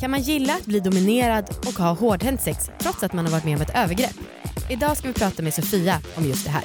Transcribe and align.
Kan 0.00 0.10
man 0.10 0.20
gilla 0.20 0.54
att 0.54 0.66
bli 0.66 0.80
dominerad 0.80 1.50
och 1.66 1.72
ha 1.72 1.92
hårdhänt 1.92 2.40
sex 2.40 2.70
trots 2.78 3.02
att 3.02 3.12
man 3.12 3.24
har 3.24 3.32
varit 3.32 3.44
med 3.44 3.56
om 3.56 3.62
ett 3.62 3.76
övergrepp? 3.76 4.16
Idag 4.70 4.96
ska 4.96 5.08
vi 5.08 5.14
prata 5.14 5.42
med 5.42 5.54
Sofia 5.54 6.00
om 6.14 6.24
just 6.24 6.44
det 6.44 6.50
här. 6.50 6.62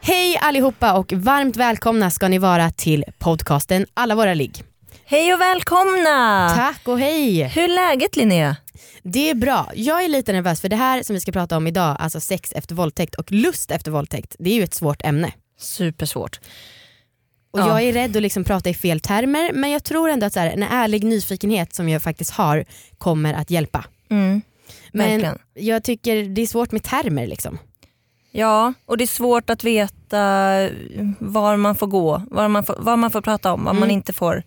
Hej 0.00 0.38
allihopa 0.42 0.92
och 0.92 1.12
varmt 1.12 1.56
välkomna 1.56 2.10
ska 2.10 2.28
ni 2.28 2.38
vara 2.38 2.70
till 2.70 3.04
podcasten 3.18 3.86
Alla 3.94 4.14
våra 4.14 4.34
ligg. 4.34 4.62
Hej 5.04 5.34
och 5.34 5.40
välkomna! 5.40 6.48
Tack 6.56 6.88
och 6.88 6.98
hej! 6.98 7.42
Hur 7.44 7.62
är 7.62 7.68
läget 7.68 8.16
Linnea? 8.16 8.56
Det 9.12 9.30
är 9.30 9.34
bra. 9.34 9.70
Jag 9.74 10.04
är 10.04 10.08
lite 10.08 10.32
nervös 10.32 10.60
för 10.60 10.68
det 10.68 10.76
här 10.76 11.02
som 11.02 11.14
vi 11.14 11.20
ska 11.20 11.32
prata 11.32 11.56
om 11.56 11.66
idag, 11.66 11.96
alltså 12.00 12.20
sex 12.20 12.52
efter 12.52 12.74
våldtäkt 12.74 13.14
och 13.14 13.32
lust 13.32 13.70
efter 13.70 13.90
våldtäkt, 13.90 14.36
det 14.38 14.50
är 14.50 14.54
ju 14.54 14.62
ett 14.62 14.74
svårt 14.74 15.02
ämne. 15.04 15.32
Supersvårt. 15.58 16.40
Och 17.50 17.60
Ja. 17.60 17.68
Jag 17.68 17.82
är 17.82 17.92
rädd 17.92 18.16
att 18.16 18.22
liksom 18.22 18.44
prata 18.44 18.70
i 18.70 18.74
fel 18.74 19.00
termer 19.00 19.52
men 19.52 19.70
jag 19.70 19.84
tror 19.84 20.08
ändå 20.10 20.26
att 20.26 20.32
så 20.32 20.40
här, 20.40 20.50
en 20.50 20.62
ärlig 20.62 21.04
nyfikenhet 21.04 21.74
som 21.74 21.88
jag 21.88 22.02
faktiskt 22.02 22.30
har 22.30 22.64
kommer 22.98 23.34
att 23.34 23.50
hjälpa. 23.50 23.84
Mm, 24.10 24.42
Men 24.92 25.08
verkligen. 25.10 25.38
jag 25.54 25.84
tycker 25.84 26.24
det 26.24 26.42
är 26.42 26.46
svårt 26.46 26.72
med 26.72 26.82
termer. 26.82 27.26
Liksom. 27.26 27.58
Ja, 28.30 28.72
och 28.86 28.96
det 28.98 29.04
är 29.04 29.06
svårt 29.06 29.50
att 29.50 29.64
veta 29.64 30.18
var 31.18 31.56
man 31.56 31.74
får 31.74 31.86
gå, 31.86 32.22
var 32.30 32.48
man 32.48 32.64
får, 32.64 32.76
vad 32.78 32.98
man 32.98 33.10
får 33.10 33.20
prata 33.20 33.52
om, 33.52 33.64
vad 33.64 33.74
man 33.74 33.82
Mm. 33.84 33.94
inte 33.96 34.12
får. 34.12 34.42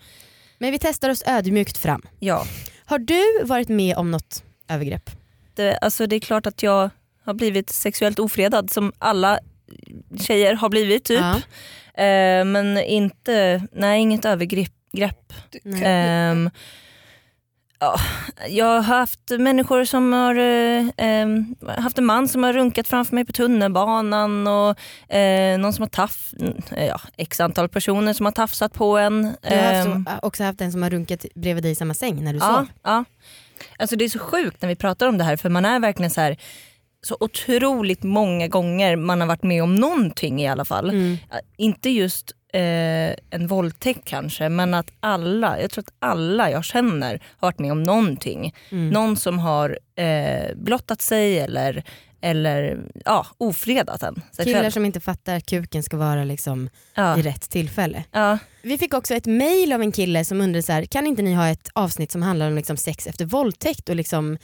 Men 0.58 0.72
vi 0.72 0.80
testar 0.80 1.10
oss 1.10 1.24
ödmjukt 1.26 1.78
fram. 1.78 2.02
Ja, 2.20 2.46
Har 2.86 3.00
du 3.00 3.44
varit 3.44 3.70
med 3.70 3.98
om 3.98 4.12
något 4.12 4.44
övergrepp? 4.72 5.10
det, 5.54 5.78
alltså 5.78 6.08
det 6.08 6.16
är 6.16 6.20
klart 6.20 6.46
att 6.46 6.64
jag 6.64 6.90
har 7.26 7.34
blivit 7.34 7.70
sexuellt 7.70 8.20
ofredad 8.20 8.70
som 8.72 8.92
alla 9.00 9.40
tjejer 10.20 10.54
har 10.54 10.70
blivit 10.70 11.04
typ. 11.04 11.20
Ja. 11.20 11.36
Eh, 12.04 12.46
men 12.46 12.78
inte, 12.78 13.68
nej 13.72 14.02
inget 14.02 14.26
övergrepp. 14.26 15.34
Ehm, 15.84 16.50
ja, 17.80 17.96
jag 18.48 18.66
har 18.66 18.82
haft 18.82 19.30
människor 19.30 19.86
som 19.86 20.14
har 20.14 20.36
eh, 20.36 20.86
ehm, 20.98 21.56
haft 21.78 21.98
en 21.98 22.06
man 22.06 22.28
som 22.28 22.44
har 22.44 22.54
runkat 22.54 22.88
framför 22.88 23.16
mig 23.16 23.26
på 23.26 23.32
tunnelbanan 23.32 24.48
och 24.48 25.14
eh, 25.16 25.60
någon 25.60 25.74
som 25.74 25.82
har 25.82 25.90
taff, 25.90 26.34
eh, 26.72 26.86
ja, 26.86 27.02
x 27.18 27.40
antal 27.40 27.70
personer 27.70 28.14
som 28.14 28.26
har 28.26 28.34
tafsat 28.34 28.74
på 28.74 28.98
en. 28.98 29.22
Du 29.22 29.56
har 29.56 29.74
haft, 29.74 29.88
Ehm, 29.88 30.08
också 30.22 30.44
haft 30.44 30.62
en 30.62 30.72
som 30.72 30.84
har 30.84 30.90
runkat 30.90 31.26
bredvid 31.36 31.64
dig 31.64 31.72
i 31.72 31.76
samma 31.76 31.94
säng 31.94 32.24
när 32.24 32.34
du 32.34 32.40
ja, 32.40 32.46
sov. 32.46 32.68
ja. 32.84 33.06
Alltså 33.78 33.96
det 33.96 34.06
är 34.06 34.10
så 34.10 34.20
sjukt 34.20 34.62
när 34.62 34.70
vi 34.70 34.76
pratar 34.76 35.08
om 35.08 35.18
det 35.18 35.24
här 35.24 35.36
för 35.36 35.50
man 35.50 35.66
är 35.66 35.80
verkligen 35.80 36.12
så 36.12 36.22
här 36.22 36.38
så 37.04 37.18
otroligt 37.20 38.04
många 38.04 38.48
gånger 38.48 38.96
man 38.96 39.22
har 39.22 39.28
varit 39.28 39.44
med 39.44 39.64
om 39.64 39.76
någonting 39.76 40.42
i 40.42 40.48
alla 40.48 40.66
fall. 40.66 40.90
Mm. 40.90 41.18
Inte 41.58 41.90
just 41.90 42.36
eh, 42.54 43.16
en 43.30 43.48
våldtäkt 43.48 44.06
kanske 44.06 44.50
men 44.50 44.74
att 44.74 44.92
alla, 45.00 45.62
jag 45.62 45.72
tror 45.72 45.82
att 45.82 45.94
alla 46.00 46.52
jag 46.52 46.64
känner 46.64 47.22
har 47.38 47.48
varit 47.48 47.60
med 47.60 47.72
om 47.72 47.84
någonting. 47.84 48.56
Mm. 48.70 48.90
Någon 48.90 49.18
som 49.18 49.40
har 49.40 49.80
eh, 49.96 50.56
blottat 50.56 51.02
sig 51.02 51.40
eller, 51.40 51.84
eller 52.22 52.92
ja, 53.06 53.26
ofredat 53.38 54.04
en. 54.04 54.22
Killar 54.44 54.70
som 54.70 54.86
inte 54.86 55.00
fattar 55.00 55.36
att 55.36 55.46
kuken 55.46 55.84
ska 55.84 55.98
vara 55.98 56.24
liksom 56.24 56.70
ja. 56.96 57.20
i 57.20 57.22
rätt 57.22 57.50
tillfälle. 57.50 58.04
Ja. 58.12 58.38
Vi 58.62 58.78
fick 58.78 58.94
också 58.94 59.14
ett 59.14 59.26
mail 59.26 59.74
av 59.74 59.82
en 59.82 59.92
kille 59.92 60.26
som 60.26 60.42
undrade 60.42 60.64
så 60.64 60.72
här, 60.72 60.86
kan 60.86 61.08
inte 61.08 61.22
ni 61.22 61.34
ha 61.34 61.50
ett 61.50 61.70
avsnitt 61.74 62.12
som 62.12 62.22
handlar 62.22 62.48
om 62.48 62.56
liksom 62.56 62.78
sex 62.78 63.08
efter 63.08 63.26
våldtäkt 63.26 63.90
och 63.90 63.96
liksom 63.96 64.38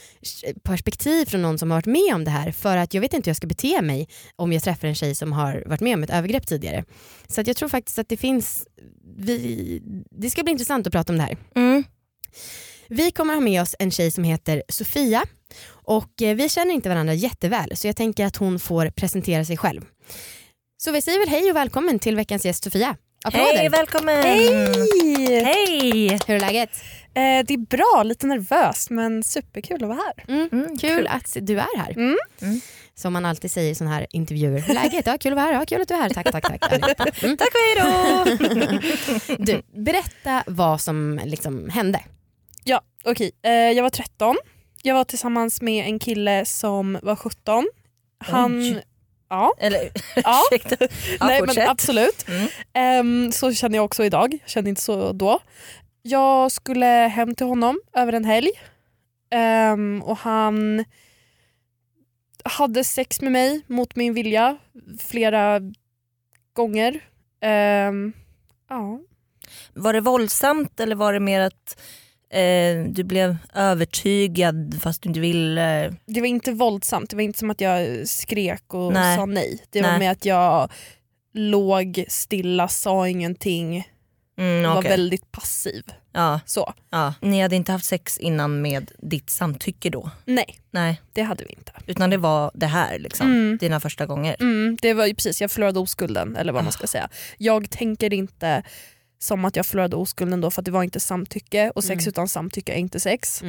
perspektiv 0.63 1.25
från 1.25 1.41
någon 1.41 1.57
som 1.57 1.71
har 1.71 1.77
varit 1.77 1.85
med 1.85 2.16
om 2.16 2.23
det 2.23 2.31
här 2.31 2.51
för 2.51 2.77
att 2.77 2.93
jag 2.93 3.01
vet 3.01 3.13
inte 3.13 3.27
hur 3.27 3.31
jag 3.31 3.37
ska 3.37 3.47
bete 3.47 3.81
mig 3.81 4.07
om 4.35 4.53
jag 4.53 4.63
träffar 4.63 4.87
en 4.87 4.95
tjej 4.95 5.16
som 5.16 5.33
har 5.33 5.63
varit 5.66 5.81
med 5.81 5.93
om 5.93 6.03
ett 6.03 6.09
övergrepp 6.09 6.47
tidigare. 6.47 6.83
Så 7.27 7.41
att 7.41 7.47
jag 7.47 7.55
tror 7.55 7.69
faktiskt 7.69 7.99
att 7.99 8.09
det 8.09 8.17
finns, 8.17 8.67
vi, 9.17 9.81
det 10.11 10.29
ska 10.29 10.43
bli 10.43 10.51
intressant 10.51 10.87
att 10.87 10.93
prata 10.93 11.13
om 11.13 11.17
det 11.17 11.23
här. 11.23 11.37
Mm. 11.55 11.83
Vi 12.89 13.11
kommer 13.11 13.33
ha 13.33 13.41
med 13.41 13.61
oss 13.61 13.75
en 13.79 13.91
tjej 13.91 14.11
som 14.11 14.23
heter 14.23 14.63
Sofia 14.69 15.23
och 15.87 16.21
eh, 16.21 16.35
vi 16.35 16.49
känner 16.49 16.73
inte 16.73 16.89
varandra 16.89 17.13
jätteväl 17.13 17.77
så 17.77 17.87
jag 17.87 17.95
tänker 17.95 18.25
att 18.25 18.35
hon 18.35 18.59
får 18.59 18.89
presentera 18.89 19.45
sig 19.45 19.57
själv. 19.57 19.81
Så 20.77 20.91
vi 20.91 21.01
säger 21.01 21.19
väl 21.19 21.29
hej 21.29 21.49
och 21.51 21.55
välkommen 21.55 21.99
till 21.99 22.15
veckans 22.15 22.45
gäst 22.45 22.63
Sofia. 22.63 22.95
Applåder! 23.23 23.57
Hej, 23.57 23.69
välkommen! 23.69 24.23
Hej! 24.23 25.43
Hej! 25.43 26.19
Hur 26.27 26.35
är 26.35 26.39
läget? 26.39 26.69
Eh, 27.13 27.45
det 27.47 27.53
är 27.53 27.65
bra, 27.65 28.03
lite 28.03 28.27
nervös 28.27 28.89
men 28.89 29.23
superkul 29.23 29.83
att 29.83 29.89
vara 29.89 29.97
här. 29.97 30.25
Mm, 30.35 30.49
Mm, 30.51 30.77
kul, 30.77 31.07
att 31.07 31.37
du 31.41 31.59
är 31.59 31.77
här. 31.77 31.91
Mm. 31.91 32.17
Mm. 32.41 32.61
Som 32.95 33.13
man 33.13 33.25
alltid 33.25 33.51
säger 33.51 33.71
i 33.71 33.75
sådana 33.75 33.95
här 33.95 34.07
intervjuer. 34.11 34.59
Hur 34.59 34.69
är 34.69 34.73
läget? 34.83 35.05
Ja, 35.07 35.17
kul 35.17 35.31
att 35.33 35.35
vara 35.35 35.45
här. 35.45 35.53
Ja, 35.53 35.65
kul 35.65 35.81
att 35.81 35.87
du 35.87 35.93
är 35.93 35.99
här. 35.99 36.09
Tack, 36.09 36.31
tack, 36.31 36.43
tack. 36.43 37.23
Mm. 37.23 37.37
Tack 37.37 37.49
och 37.53 37.61
hejdå! 37.67 38.25
Du, 39.39 39.61
berätta 39.83 40.43
vad 40.47 40.81
som 40.81 41.19
liksom 41.25 41.69
hände. 41.69 42.03
Ja, 42.63 42.81
okej. 43.05 43.31
Eh, 43.43 43.51
jag 43.51 43.83
var 43.83 43.89
13. 43.89 44.37
Jag 44.83 44.95
var 44.95 45.03
tillsammans 45.03 45.61
med 45.61 45.85
en 45.85 45.99
kille 45.99 46.45
som 46.45 46.99
var 47.03 47.15
17. 47.15 47.67
Han... 48.19 48.59
Oj. 48.59 48.83
Ja, 49.29 49.53
Eller 49.57 49.89
ja. 50.15 50.41
ursäkta. 50.51 50.75
Ja, 51.19 51.25
Nej, 51.27 51.41
men 51.45 51.69
absolut. 51.69 52.27
Mm. 52.27 52.47
Ehm, 52.73 53.31
så 53.31 53.53
känner 53.53 53.77
jag 53.77 53.85
också 53.85 54.03
idag. 54.03 54.33
Jag 54.41 54.49
kände 54.49 54.69
inte 54.69 54.81
så 54.81 55.11
då. 55.11 55.39
Jag 56.01 56.51
skulle 56.51 56.85
hem 56.85 57.35
till 57.35 57.45
honom 57.45 57.79
över 57.93 58.13
en 58.13 58.25
helg. 58.25 58.51
Ehm, 59.31 60.03
och 60.05 60.17
han 60.17 60.85
hade 62.43 62.83
sex 62.83 63.21
med 63.21 63.31
mig 63.31 63.61
mot 63.67 63.95
min 63.95 64.13
vilja 64.13 64.57
flera 64.99 65.61
gånger. 66.53 66.99
Ehm, 67.41 68.13
ja. 68.69 68.99
Var 69.73 69.93
det 69.93 70.01
våldsamt 70.01 70.79
eller 70.79 70.95
var 70.95 71.13
det 71.13 71.19
mer 71.19 71.41
att 71.41 71.81
eh, 72.29 72.83
du 72.89 73.03
blev 73.03 73.38
övertygad 73.53 74.79
fast 74.81 75.01
du 75.01 75.09
inte 75.09 75.19
ville? 75.19 75.93
Det 76.05 76.19
var 76.21 76.27
inte 76.27 76.51
våldsamt, 76.51 77.09
det 77.09 77.15
var 77.15 77.23
inte 77.23 77.39
som 77.39 77.49
att 77.49 77.61
jag 77.61 78.07
skrek 78.07 78.73
och 78.73 78.93
Nej. 78.93 79.17
sa 79.17 79.25
nej. 79.25 79.63
Det 79.69 79.81
var 79.81 79.89
Nej. 79.89 79.99
med 79.99 80.11
att 80.11 80.25
jag 80.25 80.71
låg 81.33 82.05
stilla, 82.07 82.67
sa 82.67 83.07
ingenting, 83.07 83.87
Mm, 84.39 84.63
var 84.69 84.79
okej. 84.79 84.89
väldigt 84.91 85.31
passiv. 85.31 85.83
ja, 86.13 86.39
Så. 86.45 86.73
ja. 86.89 87.13
Ni 87.21 87.41
hade 87.41 87.55
inte 87.55 87.71
haft 87.71 87.85
sex 87.85 88.17
innan 88.17 88.61
med 88.61 88.91
ditt 88.97 89.29
samtycke 89.29 89.89
då? 89.89 90.09
Nej, 90.25 90.59
Nej, 90.71 91.01
det 91.13 91.21
hade 91.21 91.43
vi 91.43 91.49
inte. 91.53 91.71
utan 91.87 92.09
det 92.09 92.17
var 92.17 92.51
det 92.53 92.66
här 92.66 92.99
liksom, 92.99 93.27
Mm. 93.27 93.57
dina 93.57 93.79
första 93.79 94.05
gånger. 94.05 94.35
Mm, 94.39 94.77
det 94.81 94.93
var 94.93 95.05
ju 95.05 95.16
precis, 95.16 95.41
jag 95.41 95.51
förlorade 95.51 95.79
oskulden 95.79 96.35
eller 96.35 96.53
vad 96.53 96.63
man 96.63 96.69
Ah. 96.69 96.71
ska 96.71 96.87
säga. 96.87 97.09
Jag 97.37 97.69
tänker 97.69 98.13
inte 98.13 98.63
som 99.19 99.45
att 99.45 99.55
jag 99.55 99.66
förlorade 99.66 99.95
oskulden 99.95 100.41
då 100.41 100.51
för 100.51 100.61
att 100.61 100.66
det 100.66 100.72
var 100.72 100.83
inte 100.83 101.00
samtycke 101.00 101.72
och 101.75 101.83
sex 101.83 102.03
Mm. 102.03 102.09
utan 102.09 102.28
samtycke 102.28 102.73
är 102.73 102.78
inte 102.78 103.00
sex. 103.00 103.44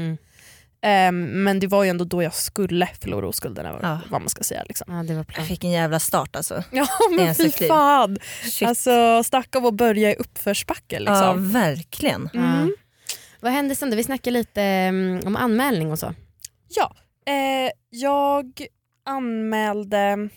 Ehm, 0.81 1.43
men 1.45 1.61
det 1.61 1.67
var 1.67 1.85
ju 1.85 1.91
ändå 1.91 2.05
då 2.05 2.23
jag 2.23 2.35
skulle 2.35 2.87
förlora 3.01 3.29
oskulden 3.29 3.67
eller 3.67 3.79
Ja. 3.83 4.01
vad 4.11 4.21
man 4.21 4.29
ska 4.29 4.43
säga. 4.45 4.65
Liksom. 4.69 4.95
Ja, 4.97 5.03
det 5.03 5.15
var 5.15 5.27
Jag 5.37 5.47
fick 5.47 5.65
en 5.65 5.71
jävla 5.71 6.01
start 6.01 6.37
alltså. 6.37 6.65
Ja 6.73 6.87
men 7.11 7.29
en 7.29 7.35
fy 7.35 7.51
fan. 7.51 8.19
Shit. 8.43 8.69
Alltså 8.69 9.23
snacka 9.25 9.59
om 9.59 9.67
att 9.67 9.75
börja 9.75 10.11
i 10.11 10.15
uppförsbacke 10.15 10.97
ja, 10.97 10.99
liksom. 10.99 11.53
verkligen. 11.53 12.31
Mm. 12.35 12.75
Vad 13.41 13.53
hände 13.53 13.75
sen 13.75 13.91
då? 13.91 13.97
Vi 13.97 14.05
snackade 14.05 14.39
lite 14.39 14.63
mm, 14.63 15.21
om 15.27 15.37
anmälning 15.37 15.93
och 15.93 15.99
så. 15.99 16.15
Ja, 16.69 16.97
eh, 17.27 17.71
jag 17.91 18.67
anmälde 19.07 20.29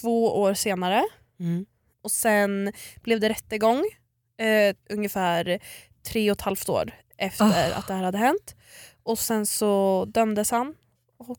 två 0.00 0.40
år 0.40 0.54
senare 0.54 1.04
Mm. 1.40 1.66
och 2.04 2.10
sen 2.10 2.72
blev 3.02 3.20
det 3.20 3.28
rättegång 3.28 3.84
eh, 4.40 4.74
ungefär 4.90 5.58
tre 6.12 6.30
och 6.30 6.36
ett 6.36 6.42
halvt 6.42 6.68
år 6.68 6.90
efter 7.16 7.44
Ah. 7.44 7.74
att 7.74 7.86
det 7.86 7.94
här 7.94 8.02
hade 8.02 8.18
hänt. 8.18 8.54
Och 9.02 9.18
sen 9.18 9.46
så 9.46 10.04
dömdes 10.04 10.50
han 10.50 10.74
och 11.18 11.38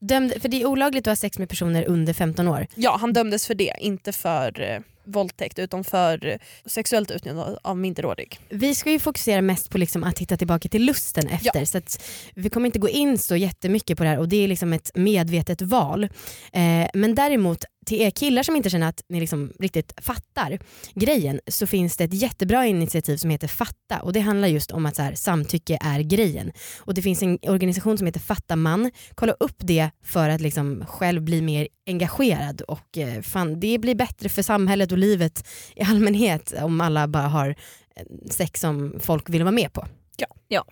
Dömd, 0.00 0.32
för 0.42 0.48
det 0.48 0.62
är 0.62 0.66
olagligt 0.66 1.06
att 1.06 1.10
ha 1.10 1.16
sex 1.16 1.38
med 1.38 1.48
personer 1.48 1.84
under 1.88 2.12
15 2.12 2.48
år. 2.48 2.66
Ja, 2.74 2.96
han 3.00 3.12
dömdes 3.12 3.46
för 3.46 3.54
det, 3.54 3.74
inte 3.80 4.12
för 4.12 4.60
eh, 4.60 4.80
våldtäkt 5.04 5.58
utan 5.58 5.84
för 5.84 6.38
sexuellt 6.66 7.10
utnyttjande 7.10 7.58
av 7.62 7.78
minderårig. 7.78 8.38
Vi 8.48 8.74
ska 8.74 8.90
ju 8.90 8.98
fokusera 8.98 9.42
mest 9.42 9.70
på 9.70 9.78
liksom 9.78 10.04
att 10.04 10.18
hitta 10.18 10.36
tillbaka 10.36 10.68
till 10.68 10.84
lusten 10.84 11.28
efter 11.28 11.64
så 11.64 11.78
att 11.78 12.04
vi 12.34 12.50
kommer 12.50 12.66
inte 12.66 12.78
gå 12.78 12.88
in 12.88 13.18
så 13.18 13.36
jättemycket 13.36 13.98
på 13.98 14.04
det 14.04 14.10
här 14.10 14.18
och 14.18 14.28
det 14.28 14.44
är 14.44 14.48
liksom 14.48 14.72
ett 14.72 14.90
medvetet 14.94 15.62
val. 15.62 16.04
Eh, 16.52 16.88
men 16.94 17.14
däremot 17.14 17.64
till 17.84 18.00
er 18.00 18.10
killar 18.10 18.42
som 18.42 18.56
inte 18.56 18.70
känner 18.70 18.88
att 18.88 19.02
ni 19.08 19.20
liksom 19.20 19.52
riktigt 19.58 19.92
fattar 19.96 20.58
grejen 20.94 21.40
så 21.46 21.66
finns 21.66 21.96
det 21.96 22.04
ett 22.04 22.14
jättebra 22.14 22.66
initiativ 22.66 23.16
som 23.16 23.30
heter 23.30 23.48
Fatta 23.48 24.00
och 24.02 24.12
det 24.12 24.20
handlar 24.20 24.48
just 24.48 24.70
om 24.70 24.86
att 24.86 24.96
så 24.96 25.02
här, 25.02 25.14
samtycke 25.14 25.78
är 25.80 26.00
grejen. 26.00 26.52
Och 26.78 26.94
det 26.94 27.02
finns 27.02 27.22
en 27.22 27.38
organisation 27.42 27.98
som 27.98 28.06
heter 28.06 28.20
Fatta 28.20 28.56
man. 28.56 28.90
Kolla 29.14 29.32
upp 29.32 29.56
det 29.58 29.90
för 30.04 30.28
att 30.28 30.40
liksom 30.40 30.84
själv 30.86 31.22
bli 31.22 31.42
mer 31.42 31.68
engagerad 31.86 32.60
och 32.60 32.98
eh, 32.98 33.22
fan, 33.22 33.60
det 33.60 33.78
blir 33.78 33.94
bättre 33.94 34.28
för 34.28 34.42
samhället 34.42 34.92
och 34.94 34.98
livet 34.98 35.48
i 35.76 35.82
allmänhet 35.82 36.54
om 36.62 36.80
alla 36.80 37.08
bara 37.08 37.28
har 37.28 37.48
eh, 37.96 38.04
sex 38.30 38.60
som 38.60 39.00
folk 39.00 39.30
vill 39.30 39.42
vara 39.42 39.52
med 39.52 39.72
på. 39.72 39.86
Ja. 40.16 40.26
Ja. 40.48 40.64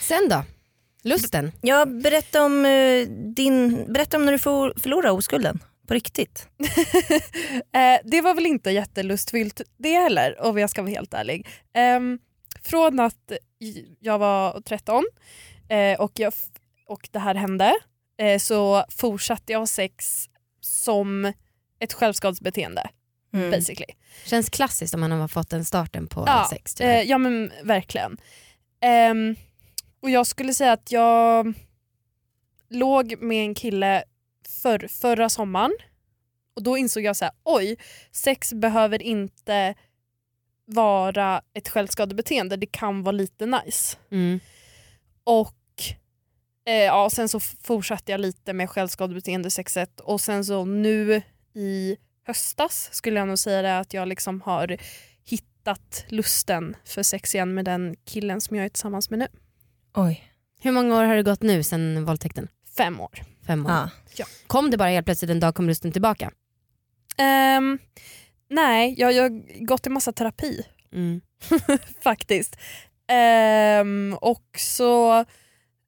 Sen 0.00 0.28
då? 0.30 0.44
Lusten? 1.02 1.52
Ja, 1.60 1.86
berätta 1.86 2.44
om, 2.44 2.64
eh, 2.64 3.08
din, 3.34 3.92
berätta 3.92 4.16
om 4.16 4.24
när 4.24 4.32
du 4.32 4.38
for, 4.38 4.74
förlorade 4.76 5.10
oskulden. 5.10 5.58
På 5.86 5.94
riktigt. 5.94 6.48
Eh, 7.74 8.00
det 8.04 8.20
var 8.20 8.34
väl 8.34 8.46
inte 8.46 8.70
jättelustfyllt 8.70 9.60
det 9.76 9.94
heller 9.94 10.42
om 10.42 10.58
jag 10.58 10.70
ska 10.70 10.82
vara 10.82 10.90
helt 10.90 11.14
ärlig. 11.14 11.48
Ehm, 11.74 12.18
från 12.62 13.00
att 13.00 13.32
jag 14.00 14.18
var 14.18 14.60
13 14.60 15.04
eh, 15.68 16.00
och, 16.00 16.12
jag, 16.14 16.32
och 16.86 17.08
det 17.12 17.18
här 17.18 17.34
hände 17.34 17.74
eh, 18.18 18.38
så 18.38 18.84
fortsatte 18.88 19.52
jag 19.52 19.58
ha 19.58 19.66
sex 19.66 20.26
som 20.60 21.32
ett 21.80 21.92
självskadebeteende 21.92 22.88
Mm. 23.32 23.50
basically. 23.50 23.94
Känns 24.24 24.50
klassiskt 24.50 24.94
om 24.94 25.00
man 25.00 25.10
har 25.12 25.28
fått 25.28 25.50
den 25.50 25.64
starten 25.64 26.06
på 26.06 26.24
Ja, 26.26 26.46
sex. 26.50 26.74
tyvärr. 26.74 26.96
Eh, 26.96 27.02
ja 27.02 27.18
men 27.18 27.52
verkligen. 27.62 28.16
Ehm, 28.80 29.36
och 30.00 30.10
jag 30.10 30.26
skulle 30.26 30.54
säga 30.54 30.72
att 30.72 30.92
jag 30.92 31.52
låg 32.70 33.14
med 33.22 33.44
en 33.44 33.54
kille 33.54 34.04
för, 34.62 34.88
förra 34.88 35.28
sommaren 35.28 35.72
och 36.56 36.62
då 36.62 36.76
insåg 36.78 37.02
jag 37.02 37.16
så 37.16 37.24
här, 37.24 37.34
oj, 37.44 37.76
sex 38.12 38.52
behöver 38.52 39.02
inte 39.02 39.74
vara 40.64 41.42
ett 41.54 41.68
självskadebeteende, 41.68 42.56
det 42.56 42.66
kan 42.66 43.02
vara 43.02 43.12
lite 43.12 43.46
nice. 43.46 43.96
Mm. 44.10 44.40
Och 45.24 45.54
eh, 46.66 46.74
ja, 46.74 47.10
sen 47.10 47.28
så 47.28 47.40
fortsatte 47.40 48.12
jag 48.12 48.20
lite 48.20 48.52
med 48.52 48.70
självskadebeteende 48.70 49.50
sexet 49.50 50.00
och 50.00 50.20
sen 50.20 50.44
så 50.44 50.64
nu 50.64 51.22
i 51.54 51.96
höstas 52.26 52.88
skulle 52.92 53.18
jag 53.18 53.28
nog 53.28 53.38
säga 53.38 53.62
det 53.62 53.78
att 53.78 53.94
jag 53.94 54.08
liksom 54.08 54.40
har 54.40 54.76
hittat 55.24 56.04
lusten 56.08 56.76
för 56.84 57.02
sex 57.02 57.34
igen 57.34 57.54
med 57.54 57.64
den 57.64 57.96
killen 58.04 58.40
som 58.40 58.56
jag 58.56 58.64
är 58.64 58.68
tillsammans 58.68 59.10
med 59.10 59.18
nu. 59.18 59.28
Oj. 59.94 60.24
Hur 60.60 60.72
många 60.72 60.96
år 60.98 61.04
har 61.04 61.16
det 61.16 61.22
gått 61.22 61.42
nu 61.42 61.62
sedan 61.62 62.04
våldtäkten? 62.04 62.48
Fem 62.76 63.00
år. 63.00 63.22
Fem 63.46 63.66
år. 63.66 63.72
Ja. 64.16 64.26
Kom 64.46 64.70
det 64.70 64.76
bara 64.76 64.88
helt 64.88 65.06
plötsligt 65.06 65.30
en 65.30 65.40
dag 65.40 65.54
kom 65.54 65.68
lusten 65.68 65.92
tillbaka? 65.92 66.30
Ehm, 67.18 67.78
nej, 68.50 68.94
jag 68.98 69.12
jag 69.12 69.22
har 69.22 69.64
gått 69.66 69.86
i 69.86 69.90
massa 69.90 70.12
terapi 70.12 70.66
Mm. 70.92 71.20
faktiskt. 72.02 72.56
Ehm, 73.08 74.16
och 74.20 74.44
så 74.58 75.24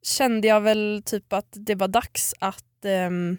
kände 0.02 0.48
jag 0.48 0.60
väl 0.60 1.02
typ 1.06 1.32
att 1.32 1.48
det 1.50 1.74
var 1.74 1.88
dags 1.88 2.34
att 2.38 2.84
ehm, 2.84 3.38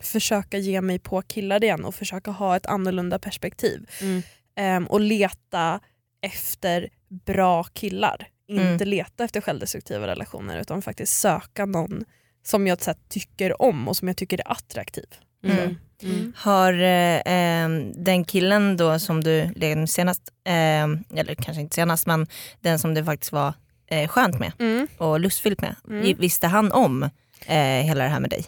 försöka 0.00 0.58
ge 0.58 0.80
mig 0.80 0.98
på 0.98 1.22
killar 1.22 1.64
igen 1.64 1.84
och 1.84 1.94
försöka 1.94 2.30
ha 2.30 2.56
ett 2.56 2.66
annorlunda 2.66 3.18
perspektiv. 3.18 3.86
Mm. 4.00 4.22
Ehm, 4.56 4.86
och 4.86 5.00
leta 5.00 5.80
efter 6.22 6.88
bra 7.08 7.64
killar. 7.64 8.28
Mm. 8.48 8.72
Inte 8.72 8.84
leta 8.84 9.24
efter 9.24 9.40
självdestruktiva 9.40 10.06
relationer 10.06 10.60
utan 10.60 10.82
faktiskt 10.82 11.20
söka 11.20 11.66
någon 11.66 12.04
som 12.42 12.66
jag 12.66 12.78
här, 12.86 12.96
tycker 13.08 13.62
om 13.62 13.88
och 13.88 13.96
som 13.96 14.08
jag 14.08 14.16
tycker 14.16 14.38
är 14.38 14.52
attraktiv. 14.52 15.06
Mm. 15.44 15.76
Mm. 16.02 16.32
Har 16.36 16.72
eh, 16.72 17.22
ehm, 17.26 18.04
den 18.04 18.24
killen 18.24 18.76
då 18.76 18.98
som 18.98 19.24
du 19.24 19.50
led 19.56 19.78
med 19.78 19.90
senast, 19.90 20.22
ehm, 20.44 21.04
eller 21.14 21.34
kanske 21.34 21.60
inte 21.60 21.74
senast 21.74 22.06
men 22.06 22.26
den 22.60 22.78
som 22.78 22.94
det 22.94 23.04
faktiskt 23.04 23.32
var 23.32 23.54
eh, 23.86 24.08
skönt 24.08 24.38
med 24.38 24.52
och 24.98 25.20
lustfyllt 25.20 25.60
med. 25.60 25.76
Mm. 25.88 26.18
Visste 26.18 26.46
han 26.46 26.72
om 26.72 27.02
eh, 27.46 27.82
hela 27.82 28.04
det 28.04 28.10
här 28.10 28.20
med 28.20 28.30
dig? 28.30 28.44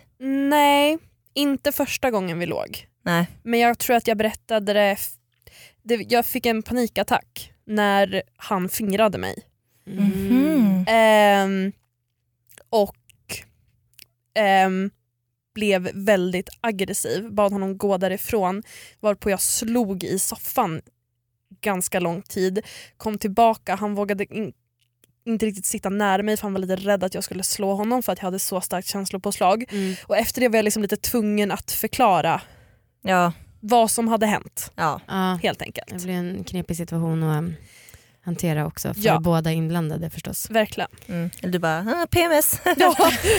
Nej, 0.49 0.99
inte 1.35 1.73
första 1.73 2.11
gången 2.11 2.39
vi 2.39 2.47
låg. 2.47 2.87
Nej. 3.03 3.27
Men 3.43 3.61
jag 3.61 3.79
tror 3.79 3.97
att 3.97 4.07
jag 4.07 4.17
berättade 4.17 4.73
det, 4.73 4.97
det 5.83 5.95
jag 5.95 6.27
fick 6.27 6.47
en 6.47 6.63
panikattack 6.63 7.53
när 7.65 8.23
han 8.37 8.69
fingrade 8.69 9.19
mig. 9.19 9.45
Mhm. 9.85 10.85
Ehm, 10.89 11.73
och 12.71 12.97
ehm, 14.35 14.91
blev 15.55 15.91
väldigt 15.95 16.49
aggressiv, 16.61 17.33
bad 17.33 17.53
honom 17.53 17.79
gå 17.79 17.99
därifrån 17.99 18.63
varpå 19.01 19.31
jag 19.31 19.41
slog 19.41 20.05
i 20.05 20.19
soffan 20.19 20.81
ganska 21.61 22.01
lång 22.01 22.23
tid. 22.23 22.61
Kom 22.97 23.19
tillbaka, 23.19 23.75
han 23.75 23.95
vågade 23.95 24.35
in, 24.35 24.53
inte 25.29 25.47
riktigt 25.47 25.67
sitta 25.67 25.89
nära 25.89 26.23
mig 26.23 26.37
för 26.37 26.43
han 26.43 26.53
var 26.53 26.61
lite 26.61 26.77
rädd 26.77 27.05
att 27.05 27.15
jag 27.15 27.25
skulle 27.25 27.43
slå 27.43 27.75
honom 27.75 28.03
för 28.03 28.13
att 28.13 28.19
jag 28.19 28.25
hade 28.25 28.39
så 28.39 28.61
starkt 28.61 28.89
känslopåslag. 28.89 29.65
Mm. 29.73 29.95
Och 30.07 30.17
efter 30.17 30.41
det 30.41 30.49
var 30.49 30.57
jag 30.57 30.65
liksom 30.65 30.83
lite 30.83 30.97
tvungen 30.97 31.51
att 31.51 31.71
förklara 31.71 32.41
Ja. 33.03 33.33
vad 33.61 33.91
som 33.91 34.09
hade 34.09 34.27
hänt 34.27 34.73
ja. 34.77 35.01
Helt 35.43 35.63
enkelt. 35.63 35.89
det 35.89 36.03
blir 36.05 36.15
en 36.15 36.45
knepig 36.45 36.77
situation 36.77 37.23
att 37.23 37.39
um, 37.39 37.55
hantera 38.25 38.67
också 38.67 38.95
för 38.95 39.01
Ja. 39.07 39.21
båda 39.21 39.53
inblandade 39.53 40.11
förstås. 40.11 40.51
Verkligen. 40.51 40.91
Mm. 41.09 41.31
Eller 41.43 41.53
du 41.53 41.59
bara, 41.59 41.79
ah, 41.79 42.07
PMS. 42.11 42.61
Ja, 42.77 42.95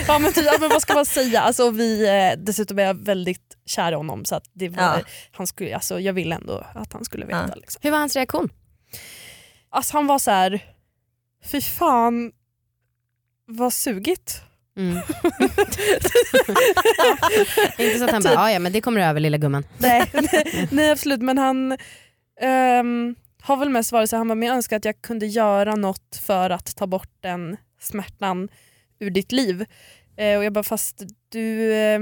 ja, 0.07 0.19
men, 0.19 0.33
typ, 0.33 0.45
ja 0.45 0.57
men 0.59 0.69
vad 0.69 0.81
ska 0.81 0.93
man 0.93 1.05
säga? 1.05 1.41
Alltså, 1.41 1.71
vi, 1.71 2.07
eh, 2.07 2.39
dessutom 2.45 2.79
är 2.79 2.83
jag 2.83 3.05
väldigt 3.05 3.57
kär 3.65 3.91
i 3.91 3.95
honom 3.95 4.25
så 4.25 4.35
att 4.35 4.43
det 4.53 4.69
var, 4.69 4.83
Ja. 4.83 4.99
han 5.31 5.47
skulle, 5.47 5.75
alltså, 5.75 5.99
jag 5.99 6.13
ville 6.13 6.35
ändå 6.35 6.63
att 6.75 6.93
han 6.93 7.05
skulle 7.05 7.25
veta. 7.25 7.45
Ja. 7.49 7.55
Liksom. 7.55 7.79
Hur 7.83 7.91
var 7.91 7.97
hans 7.97 8.15
reaktion? 8.15 8.49
Alltså, 9.69 9.97
han 9.97 10.07
var 10.07 10.19
så 10.19 10.31
här, 10.31 10.61
fy 11.45 11.61
fan 11.61 12.31
vad 13.45 13.73
sugigt. 13.73 14.41
Mm. 14.77 14.97
inte 17.77 17.97
så 17.99 18.05
att 18.05 18.11
han 18.11 18.23
bara, 18.23 18.33
"Ja, 18.33 18.51
ja 18.51 18.59
men 18.59 18.71
det 18.71 18.81
kommer 18.81 19.01
över 19.01 19.19
lilla 19.19 19.37
gumman. 19.37 19.65
Nej, 19.77 20.11
nej 20.71 20.91
absolut 20.91 21.21
men 21.21 21.37
han 21.37 21.77
ehm, 22.41 23.15
har 23.41 23.57
väl 23.57 23.69
mest 23.69 23.91
varit 23.91 24.09
så 24.09 24.17
han 24.17 24.27
var 24.27 24.35
men 24.35 24.47
jag 24.47 24.55
önskar 24.55 24.77
att 24.77 24.85
jag 24.85 25.01
kunde 25.01 25.25
göra 25.25 25.75
något 25.75 26.21
för 26.23 26.49
att 26.49 26.75
ta 26.75 26.87
bort 26.87 27.11
den 27.21 27.57
smärtan 27.81 28.49
ur 28.99 29.09
ditt 29.11 29.31
liv. 29.31 29.65
Eh, 30.17 30.37
och 30.37 30.43
jag 30.45 30.53
bara 30.53 30.63
fast 30.63 31.03
du, 31.29 31.73
eh, 31.73 31.99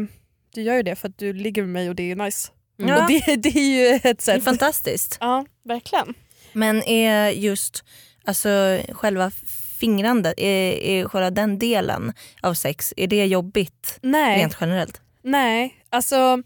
du 0.54 0.62
gör 0.62 0.75
ju 0.75 0.84
det 0.84 0.95
för 0.95 1.10
att 1.10 1.18
du 1.18 1.34
ligger 1.34 1.62
med 1.62 1.69
mig 1.72 1.89
och 1.89 1.95
det 1.95 2.12
är 2.12 2.16
nice. 2.16 2.51
Ja. 2.78 3.01
Och 3.01 3.07
det, 3.12 3.36
det 3.36 3.50
är 3.60 3.89
ju 3.89 3.95
ett 3.95 4.04
Det 4.04 4.10
är 4.10 4.16
sätt. 4.22 4.44
fantastiskt. 4.44 5.18
Ja 5.22 5.45
verkligen. 5.63 6.13
Men 6.54 6.84
är 6.84 7.30
just 7.30 7.84
alltså, 8.27 8.81
själva 8.89 9.31
fingrandet, 9.79 10.34
är, 10.38 10.72
är 10.72 11.07
själva 11.07 11.31
den 11.31 11.60
delen 11.60 12.13
av 12.41 12.53
sex, 12.53 12.93
är 12.98 13.07
det 13.07 13.25
jobbigt 13.25 14.00
Nej, 14.01 14.39
rent 14.39 14.57
generellt? 14.62 15.01
nej 15.22 15.74
alltså 15.89 16.43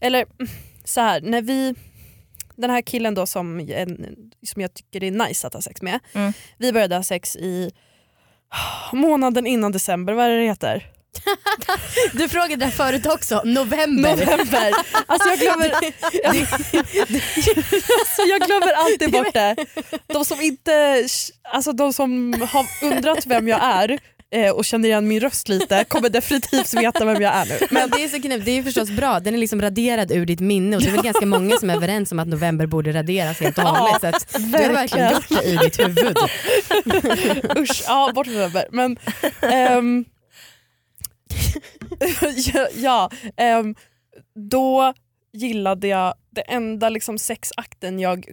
eller 0.00 0.26
så 0.84 1.00
här 1.00 1.20
när 1.20 1.42
vi 1.42 1.74
den 2.56 2.70
här 2.70 2.82
killen 2.82 3.14
då 3.14 3.26
som, 3.26 3.68
som 4.42 4.62
jag 4.62 4.74
tycker 4.74 5.04
är 5.04 5.10
nice 5.10 5.46
att 5.46 5.54
ha 5.54 5.60
sex 5.60 5.82
med. 5.82 6.00
Mm. 6.12 6.32
Vi 6.58 6.72
började 6.72 6.96
ha 6.96 7.02
sex 7.02 7.36
i 7.36 7.70
månaden 8.92 9.46
innan 9.46 9.72
december, 9.72 10.12
vad 10.12 10.24
är 10.24 10.30
det 10.30 10.40
det 10.40 10.46
heter? 10.46 10.92
Du 12.12 12.28
frågade 12.28 12.64
det 12.64 12.70
förut 12.70 13.06
också, 13.06 13.42
november. 13.44 14.10
November. 14.10 14.72
Alltså 15.06 15.28
jag 15.28 15.38
glömmer, 15.38 15.70
alltså 17.98 18.22
jag 18.28 18.40
glömmer 18.40 18.72
alltid 18.72 19.10
bort 19.12 19.32
det. 19.34 19.56
De 20.06 20.24
som, 20.24 20.40
inte, 20.40 21.06
alltså 21.52 21.72
de 21.72 21.92
som 21.92 22.32
har 22.52 22.66
undrat 22.82 23.26
vem 23.26 23.48
jag 23.48 23.60
är 23.62 23.98
eh, 24.34 24.50
och 24.50 24.64
känner 24.64 24.88
igen 24.88 25.08
min 25.08 25.20
röst 25.20 25.48
lite 25.48 25.84
kommer 25.84 26.08
definitivt 26.08 26.74
veta 26.74 27.04
vem 27.04 27.22
jag 27.22 27.34
är 27.34 27.44
nu. 27.46 27.58
Men 27.70 27.90
det 27.90 28.04
är 28.04 28.08
så 28.08 28.22
knäppt, 28.22 28.44
det 28.44 28.50
är 28.58 28.62
förstås 28.62 28.90
bra, 28.90 29.20
den 29.20 29.34
är 29.34 29.38
liksom 29.38 29.62
raderad 29.62 30.12
ur 30.12 30.26
ditt 30.26 30.40
minne 30.40 30.76
och 30.76 30.82
det 30.82 30.88
är 30.88 30.92
väl 30.92 31.02
ganska 31.02 31.26
många 31.26 31.56
som 31.56 31.70
är 31.70 31.74
överens 31.76 32.12
om 32.12 32.18
att 32.18 32.28
november 32.28 32.66
borde 32.66 32.92
raderas 32.92 33.40
helt 33.40 33.58
och 33.58 33.64
hållet. 33.64 34.00
Så 34.00 34.06
att 34.06 34.52
du 34.52 34.58
har 34.58 34.72
verkligen 34.72 35.12
gjort 35.12 35.28
det 35.28 35.44
i 35.44 35.56
ditt 35.56 35.80
huvud. 35.80 36.16
Usch, 37.58 37.82
ja 37.86 38.12
bort 38.14 38.26
november. 38.26 38.66
Men, 38.72 38.96
ehm, 39.40 40.04
ja, 42.54 42.68
ja 42.74 43.10
ehm, 43.36 43.74
då 44.34 44.94
gillade 45.32 45.88
jag, 45.88 46.14
det 46.30 46.40
enda 46.40 46.88
liksom 46.88 47.18
sexakten 47.18 48.00
jag 48.00 48.32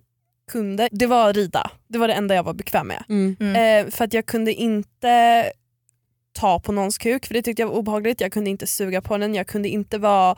kunde, 0.51 0.89
det 0.91 1.07
var 1.07 1.33
rida. 1.33 1.71
Det 1.87 1.97
var 1.97 2.07
det 2.07 2.13
enda 2.13 2.35
jag 2.35 2.43
var 2.43 2.53
bekväm 2.53 2.87
med. 2.87 3.03
Mm. 3.09 3.35
Mm. 3.39 3.85
Eh, 3.85 3.91
för 3.91 4.05
att 4.05 4.13
jag 4.13 4.25
kunde 4.25 4.53
inte 4.53 5.51
ta 6.33 6.59
på 6.59 6.71
någons 6.71 6.97
kuk 6.97 7.25
för 7.25 7.33
det 7.33 7.41
tyckte 7.41 7.61
jag 7.61 7.67
var 7.67 7.75
obehagligt. 7.75 8.21
Jag 8.21 8.31
kunde 8.31 8.49
inte 8.49 8.67
suga 8.67 9.01
på 9.01 9.17
den, 9.17 9.35
jag 9.35 9.47
kunde 9.47 9.69
inte 9.69 9.97
vara 9.97 10.35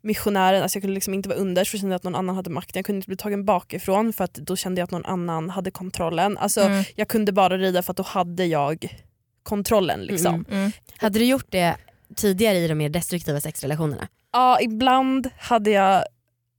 missionären, 0.00 0.62
alltså 0.62 0.76
jag 0.76 0.82
kunde 0.82 0.94
liksom 0.94 1.14
inte 1.14 1.28
vara 1.28 1.38
underst 1.38 1.70
för 1.70 1.76
jag 1.76 1.80
kände 1.80 1.96
att 1.96 2.02
någon 2.02 2.14
annan 2.14 2.36
hade 2.36 2.50
makten. 2.50 2.78
Jag 2.78 2.84
kunde 2.84 2.96
inte 2.96 3.08
bli 3.08 3.16
tagen 3.16 3.44
bakifrån 3.44 4.12
för 4.12 4.24
att 4.24 4.34
då 4.34 4.56
kände 4.56 4.80
jag 4.80 4.84
att 4.84 4.90
någon 4.90 5.04
annan 5.04 5.50
hade 5.50 5.70
kontrollen. 5.70 6.38
Alltså 6.38 6.60
Mm. 6.60 6.84
Jag 6.96 7.08
kunde 7.08 7.32
bara 7.32 7.58
rida 7.58 7.82
för 7.82 7.90
att 7.92 7.96
då 7.96 8.02
hade 8.02 8.46
jag 8.46 8.98
kontrollen. 9.42 10.00
Liksom. 10.00 10.34
Mm. 10.34 10.58
Mm. 10.60 10.72
Hade 10.96 11.18
du 11.18 11.24
gjort 11.24 11.46
det 11.48 11.76
tidigare 12.16 12.58
i 12.58 12.68
de 12.68 12.74
mer 12.74 12.88
destruktiva 12.88 13.40
sexrelationerna? 13.40 14.08
Ja, 14.32 14.60
ibland 14.60 15.30
hade 15.38 15.70
jag 15.70 16.04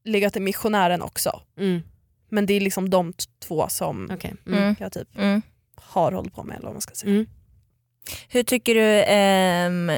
legat 0.06 0.36
i 0.36 0.40
missionären 0.40 1.02
också. 1.02 1.42
Mm. 1.58 1.82
Men 2.30 2.46
det 2.46 2.54
är 2.54 2.60
liksom 2.62 2.90
de 2.90 3.14
två 3.44 3.68
som 3.70 4.10
okej. 4.14 4.34
Mm. 4.48 4.60
Mm. 4.64 4.76
jag 4.80 4.92
typ 4.92 5.18
Mm. 5.18 5.42
har 5.76 6.12
hållit 6.12 6.34
på 6.36 6.44
med. 6.44 6.56
Eller 6.56 6.66
vad 6.66 6.74
man 6.74 6.82
ska 6.82 6.96
säga. 6.96 7.12
Mm. 7.12 7.26
Hur 8.30 8.44
tycker 8.44 8.76
du 8.76 9.04
ehm, 9.08 9.92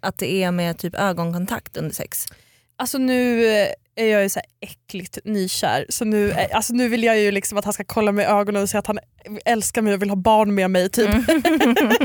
att 0.00 0.18
det 0.18 0.32
är 0.42 0.50
med 0.50 0.78
typ 0.78 0.94
ögonkontakt 0.94 1.76
under 1.76 1.94
sex? 1.94 2.26
Alltså 2.76 2.98
nu 2.98 3.46
eh, 3.46 3.68
är 3.96 4.06
jag 4.06 4.22
ju 4.22 4.28
så 4.28 4.38
här 4.38 4.46
äckligt 4.70 5.18
nykär 5.24 5.86
så 5.88 6.04
nu, 6.04 6.30
eh, 6.30 6.56
alltså 6.56 6.72
nu 6.72 6.88
vill 6.88 7.04
jag 7.04 7.18
ju 7.18 7.30
liksom 7.30 7.58
att 7.58 7.64
han 7.64 7.74
ska 7.74 7.84
kolla 7.84 8.12
mig 8.12 8.24
i 8.24 8.28
ögonen 8.28 8.62
och 8.62 8.68
säga 8.68 8.78
att 8.78 8.86
han 8.86 8.98
älskar 9.44 9.82
mig 9.82 9.94
och 9.94 10.02
vill 10.02 10.08
ha 10.10 10.16
barn 10.16 10.54
med 10.54 10.70
mig. 10.70 10.90
Typ. 10.90 11.10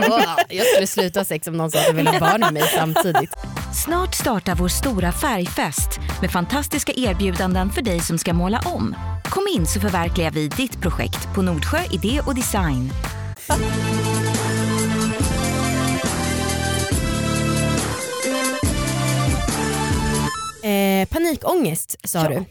Åh, 0.09 0.37
jag 0.49 0.65
skulle 0.65 0.87
sluta 0.87 1.25
sex 1.25 1.47
om 1.47 1.57
någon 1.57 1.71
sa 1.71 1.79
att 1.79 1.87
de 1.87 1.95
ville 1.95 2.09
ha 2.09 2.19
barn 2.19 2.39
med 2.39 2.53
mig 2.53 2.63
samtidigt. 2.75 3.31
Snart 3.85 4.15
startar 4.15 4.55
vår 4.55 4.67
stora 4.67 5.11
färgfest 5.11 5.99
med 6.21 6.31
fantastiska 6.31 6.93
erbjudanden 6.95 7.69
för 7.69 7.81
dig 7.81 7.99
som 7.99 8.17
ska 8.17 8.33
måla 8.33 8.61
om. 8.65 8.95
Kom 9.23 9.47
in 9.55 9.65
så 9.67 9.79
förverkligar 9.79 10.31
vi 10.31 10.47
ditt 10.47 10.81
projekt 10.81 11.35
på 11.35 11.41
Nordsjö 11.41 11.79
Idé 11.91 12.21
och 12.25 12.35
Design. 12.35 12.89
Eh, 20.67 21.07
panikångest 21.07 21.95
sa 22.09 22.23
Ja. 22.23 22.29
du. 22.29 22.45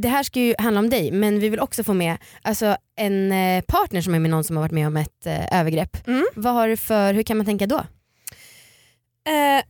Det 0.00 0.08
här 0.08 0.22
ska 0.22 0.40
ju 0.40 0.54
handla 0.58 0.78
om 0.80 0.90
dig 0.90 1.10
men 1.12 1.40
vi 1.40 1.48
vill 1.48 1.60
också 1.60 1.84
få 1.84 1.94
med 1.94 2.16
alltså, 2.42 2.76
en 2.96 3.32
eh, 3.32 3.62
partner 3.62 4.00
som 4.00 4.14
är 4.14 4.18
med 4.18 4.30
någon 4.30 4.44
som 4.44 4.56
har 4.56 4.62
varit 4.62 4.72
med 4.72 4.86
om 4.86 4.96
ett 4.96 5.26
eh, 5.26 5.60
övergrepp. 5.60 6.06
Mm. 6.08 6.26
Vad 6.34 6.52
har 6.54 6.68
du 6.68 6.76
för, 6.76 7.14
hur 7.14 7.22
kan 7.22 7.36
man 7.36 7.46
tänka 7.46 7.66
då? 7.66 7.78
Eh, 7.78 9.64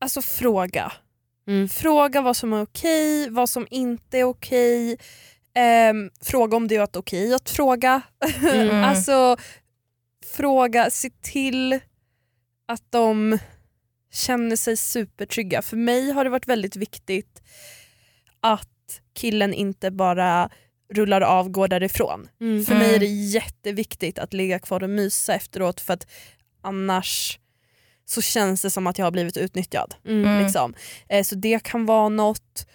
alltså 0.00 0.22
fråga. 0.22 0.92
Mm. 1.48 1.68
Fråga 1.68 2.20
vad 2.20 2.36
som 2.36 2.52
är 2.52 2.62
okej, 2.62 3.30
vad 3.30 3.48
som 3.48 3.66
inte 3.70 4.18
är 4.18 4.24
okej. 4.24 4.96
Ehm, 5.54 6.10
fråga 6.20 6.56
om 6.56 6.68
det 6.68 6.76
är 6.76 6.88
okej 6.96 7.34
att 7.34 7.50
fråga. 7.50 8.02
Mm. 8.42 8.84
alltså 8.84 9.36
fråga, 10.36 10.90
se 10.90 11.10
till 11.22 11.80
att 12.68 12.82
de 12.90 13.38
känner 14.12 14.56
sig 14.56 14.76
supertrygga. 14.76 15.62
För 15.62 15.76
mig 15.76 16.10
har 16.10 16.24
det 16.24 16.30
varit 16.30 16.48
väldigt 16.48 16.76
viktigt 16.76 17.42
att 18.40 18.68
killen 19.14 19.54
inte 19.54 19.90
bara 19.90 20.50
rullar 20.92 21.20
av 21.20 21.48
går 21.48 21.68
därifrån. 21.68 22.28
Mm. 22.40 22.64
För 22.64 22.74
mig 22.74 22.94
är 22.94 22.98
det 22.98 23.06
jätteviktigt 23.06 24.18
att 24.18 24.32
ligga 24.32 24.58
kvar 24.58 24.82
och 24.82 24.90
mysa 24.90 25.34
efteråt 25.34 25.80
för 25.80 25.94
att 25.94 26.06
annars 26.62 27.38
så 28.04 28.22
känns 28.22 28.62
det 28.62 28.70
som 28.70 28.86
att 28.86 28.98
jag 28.98 29.06
har 29.06 29.10
blivit 29.10 29.36
utnyttjad. 29.36 29.94
Mm. 30.04 30.24
Mm. 30.24 30.42
Liksom. 30.42 30.74
Eh, 31.08 31.22
så 31.22 31.34
det 31.34 31.62
kan 31.62 31.86
vara 31.86 32.08
något. 32.08 32.66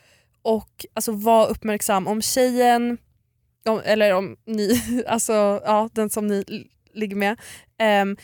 Och 0.41 0.85
alltså, 0.93 1.11
var 1.11 1.47
uppmärksam 1.47 2.07
om 2.07 2.21
tjejen, 2.21 2.97
om, 3.65 3.81
eller 3.85 4.13
om 4.13 4.37
ni, 4.45 4.81
alltså 5.07 5.33
ja, 5.65 5.89
den 5.93 6.09
som 6.09 6.27
ni 6.27 6.65
ligger 6.93 7.15
med, 7.15 7.39
ehm, 7.79 8.17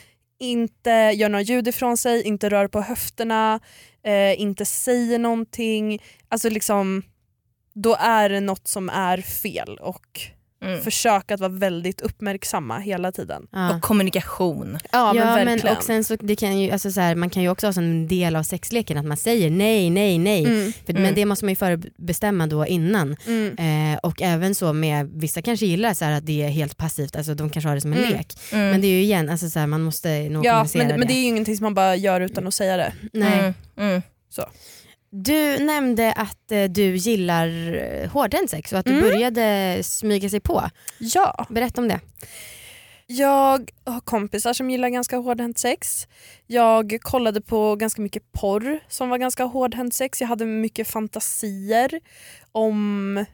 inte 0.43 0.89
gör 0.89 1.29
några 1.29 1.41
ljud 1.41 1.67
ifrån 1.67 1.97
sig, 1.97 2.23
inte 2.23 2.49
rör 2.49 2.67
på 2.67 2.81
höfterna, 2.81 3.59
eh, 4.03 4.41
inte 4.41 4.65
säger 4.65 5.19
någonting. 5.19 6.01
Alltså 6.29 6.49
liksom, 6.49 7.03
då 7.73 7.95
är 7.99 8.29
det 8.29 8.39
något 8.39 8.67
som 8.67 8.89
är 8.89 9.17
fel 9.17 9.77
och 9.81 10.21
Mm. 10.63 10.81
försök 10.81 11.31
att 11.31 11.39
vara 11.39 11.51
väldigt 11.51 12.01
uppmärksamma 12.01 12.79
hela 12.79 13.11
tiden. 13.11 13.47
Ja. 13.51 13.75
Och 13.75 13.81
kommunikation. 13.81 14.77
Ja, 14.91 15.15
Ja, 15.15 15.35
men 15.35 15.45
verkligen. 15.45 15.77
och 15.77 15.83
sen 15.83 16.03
så, 16.03 16.15
det 16.15 16.35
kan 16.35 16.59
ju, 16.59 16.71
alltså 16.71 16.91
så 16.91 17.01
här, 17.01 17.15
man 17.15 17.29
kan 17.29 17.43
ju 17.43 17.49
också 17.49 17.67
ha 17.67 17.73
som 17.73 17.83
en 17.83 18.07
del 18.07 18.35
av 18.35 18.43
sexleken 18.43 18.97
att 18.97 19.05
man 19.05 19.17
säger 19.17 19.49
nej, 19.49 19.89
nej, 19.89 20.17
nej. 20.17 20.45
Mm, 20.45 20.73
För, 20.85 20.93
Mm. 20.93 21.03
Men 21.03 21.15
det 21.15 21.25
måste 21.25 21.45
man 21.45 21.49
ju 21.51 21.55
förbestämma 21.55 22.47
då 22.47 22.65
innan. 22.67 23.15
mm, 23.27 23.57
Eh, 23.93 23.97
och 24.03 24.21
även 24.21 24.55
så 24.55 24.73
med, 24.73 25.11
vissa 25.13 25.41
kanske 25.41 25.65
gillar 25.65 25.93
så 25.93 26.05
här 26.05 26.11
att 26.11 26.25
det 26.25 26.43
är 26.43 26.49
helt 26.49 26.77
passivt, 26.77 27.15
alltså 27.15 27.33
de 27.35 27.49
kanske 27.49 27.69
har 27.69 27.75
det 27.75 27.81
som 27.81 27.93
en 27.93 27.99
Mm. 27.99 28.11
lek. 28.11 28.27
Mm. 28.51 28.69
Men 28.69 28.81
det 28.81 28.87
är 28.87 28.91
ju 28.91 29.01
igen, 29.01 29.29
alltså 29.29 29.49
så 29.49 29.59
här, 29.59 29.67
man 29.67 29.81
måste 29.81 30.29
nog 30.29 30.45
Ja, 30.45 30.51
kommunicera 30.53 30.87
men, 30.87 30.99
men 30.99 31.07
det 31.07 31.13
är 31.13 31.21
ju 31.21 31.27
ingenting 31.27 31.57
som 31.57 31.63
man 31.63 31.73
bara 31.73 31.95
gör 31.95 32.21
utan 32.21 32.47
att 32.47 32.53
säga 32.53 32.77
det. 32.77 32.93
Nej. 33.13 33.53
Mm. 33.77 34.01
Mm. 35.13 35.23
Du 35.23 35.65
nämnde 35.65 36.13
att 36.13 36.51
eh, 36.51 36.63
du 36.63 36.95
gillar 36.95 37.73
eh, 37.75 38.09
hårdhänt 38.09 38.49
sex 38.49 38.73
och 38.73 38.79
att 38.79 38.85
du 38.85 38.91
Mm. 38.91 39.03
började 39.03 39.79
smyga 39.83 40.29
sig 40.29 40.39
på. 40.39 40.69
Ja. 40.99 41.45
Berätta 41.49 41.81
om 41.81 41.87
det. 41.87 41.99
Jag 43.07 43.71
har 43.85 43.99
kompisar 43.99 44.53
som 44.53 44.69
gillar 44.69 44.89
ganska 44.89 45.17
hårdhänt 45.17 45.57
sex. 45.57 46.07
Jag 46.47 46.97
kollade 47.01 47.41
på 47.41 47.75
ganska 47.75 48.01
mycket 48.01 48.31
porr 48.31 48.79
som 48.87 49.09
var 49.09 49.17
ganska 49.17 49.43
hårdhänt 49.43 49.93
sex. 49.93 50.21
Jag 50.21 50.27
hade 50.27 50.45
mycket 50.45 50.87
fantasier 50.87 51.99
om 52.51 53.25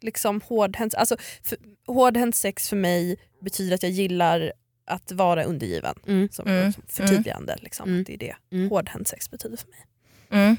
liksom 0.00 0.40
hårdhänt, 0.40 0.94
alltså 0.94 1.16
för, 1.42 1.58
hårdhänt 1.86 2.36
sex 2.36 2.68
för 2.68 2.76
mig 2.76 3.16
betyder 3.40 3.74
att 3.74 3.82
jag 3.82 3.92
gillar 3.92 4.52
att 4.86 5.12
vara 5.12 5.44
undergiven. 5.44 5.94
Mm. 6.06 6.28
Som 6.32 6.48
Mm. 6.48 6.72
som 6.72 6.82
förtydligande. 6.88 7.56
Liksom, 7.62 7.88
Mm. 7.88 8.00
att 8.00 8.06
Det 8.06 8.14
är 8.14 8.18
det 8.18 8.36
Mm. 8.52 8.70
hårdhänt 8.70 9.08
sex 9.08 9.30
betyder 9.30 9.56
för 9.56 9.68
mig. 9.68 10.56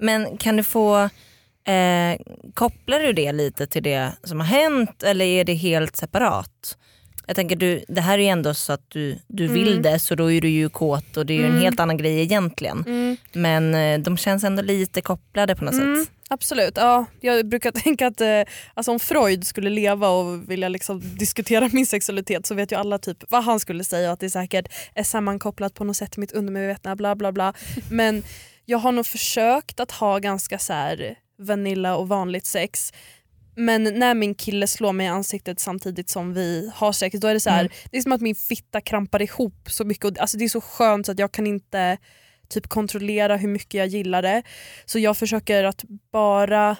Mm. 0.00 0.22
Men 0.22 0.36
kan 0.36 0.56
du 0.56 0.62
få, 0.62 0.96
eh, 1.66 2.20
kopplar 2.54 3.00
du 3.00 3.12
det 3.12 3.32
lite 3.32 3.66
till 3.66 3.82
det 3.82 4.12
som 4.24 4.40
har 4.40 4.46
hänt 4.46 5.02
eller 5.02 5.24
är 5.24 5.44
det 5.44 5.54
helt 5.54 5.96
separat? 5.96 6.78
Jag 7.26 7.36
tänker 7.36 7.56
du, 7.56 7.84
det 7.88 8.00
här 8.00 8.18
är 8.18 8.22
ju 8.22 8.28
ändå 8.28 8.54
så 8.54 8.72
att 8.72 8.84
du, 8.90 9.18
du 9.28 9.46
vill 9.48 9.68
Mm. 9.68 9.82
det 9.82 9.98
så 9.98 10.14
då 10.14 10.32
är 10.32 10.40
du 10.40 10.48
ju 10.48 10.68
kåt 10.68 11.16
och 11.16 11.26
det 11.26 11.32
är 11.32 11.38
ju 11.38 11.44
en 11.44 11.50
Mm. 11.50 11.62
helt 11.62 11.80
annan 11.80 11.96
grej 11.96 12.20
egentligen. 12.20 12.84
Men 13.32 13.74
eh, 13.74 13.98
de 14.00 14.16
känns 14.16 14.44
ändå 14.44 14.62
lite 14.62 15.00
kopplade 15.00 15.56
på 15.56 15.64
något 15.64 15.74
Mm, 15.74 16.04
sätt. 16.04 16.14
absolut. 16.28 16.72
Ja, 16.76 17.04
jag 17.20 17.48
brukar 17.48 17.70
tänka 17.84 18.06
att 18.06 18.20
eh, 18.20 18.42
alltså 18.74 18.92
om 18.92 19.00
Freud 19.00 19.46
skulle 19.46 19.70
leva 19.70 20.08
och 20.08 20.50
vilja 20.50 20.68
liksom 20.68 21.00
diskutera 21.18 21.68
min 21.72 21.86
sexualitet 21.86 22.46
så 22.46 22.54
vet 22.54 22.72
ju 22.72 22.76
alla 22.76 22.98
typ 22.98 23.24
vad 23.28 23.44
han 23.44 23.60
skulle 23.60 23.84
säga. 23.84 24.12
Att 24.12 24.20
det 24.20 24.30
säkert 24.30 24.68
är 24.94 25.02
sammankopplat 25.04 25.74
på 25.74 25.84
något 25.84 25.96
sätt 25.96 26.10
till 26.12 26.20
mitt 26.20 26.32
undermedvetna. 26.32 26.96
Bla, 26.96 27.14
bla, 27.14 27.32
bla. 27.32 27.52
Men 27.90 28.22
jag 28.64 28.78
har 28.78 28.92
nog 28.92 29.06
försökt 29.06 29.80
att 29.80 29.90
ha 29.90 30.18
ganska 30.18 30.58
så 30.58 30.72
här 30.72 31.18
vanilla 31.38 31.96
och 31.96 32.08
vanligt 32.08 32.46
sex. 32.46 32.92
Men 33.56 33.84
när 33.84 34.14
min 34.14 34.34
kille 34.34 34.66
slår 34.66 34.92
mig 34.92 35.06
i 35.06 35.08
ansiktet 35.08 35.60
samtidigt 35.60 36.10
som 36.10 36.34
vi 36.34 36.70
har 36.74 36.92
sex 36.92 37.18
då 37.20 37.28
är 37.28 37.34
det 37.34 37.40
så 37.40 37.50
här, 37.50 37.60
Mm. 37.60 37.72
det 37.90 37.96
är 37.98 38.02
som 38.02 38.12
att 38.12 38.20
min 38.20 38.34
fitta 38.34 38.80
krampar 38.80 39.22
ihop 39.22 39.70
så 39.70 39.84
mycket. 39.84 40.04
Och, 40.04 40.18
alltså 40.18 40.36
det 40.38 40.44
är 40.44 40.48
så 40.48 40.60
skönt 40.60 41.06
så 41.06 41.12
att 41.12 41.18
jag 41.18 41.32
kan 41.32 41.46
inte 41.46 41.98
typ 42.48 42.68
kontrollera 42.68 43.36
hur 43.36 43.48
mycket 43.48 43.74
jag 43.74 43.86
gillar 43.86 44.22
det. 44.22 44.42
Så 44.84 44.98
jag 44.98 45.16
försöker 45.16 45.64
att 45.64 45.84
bara 46.12 46.76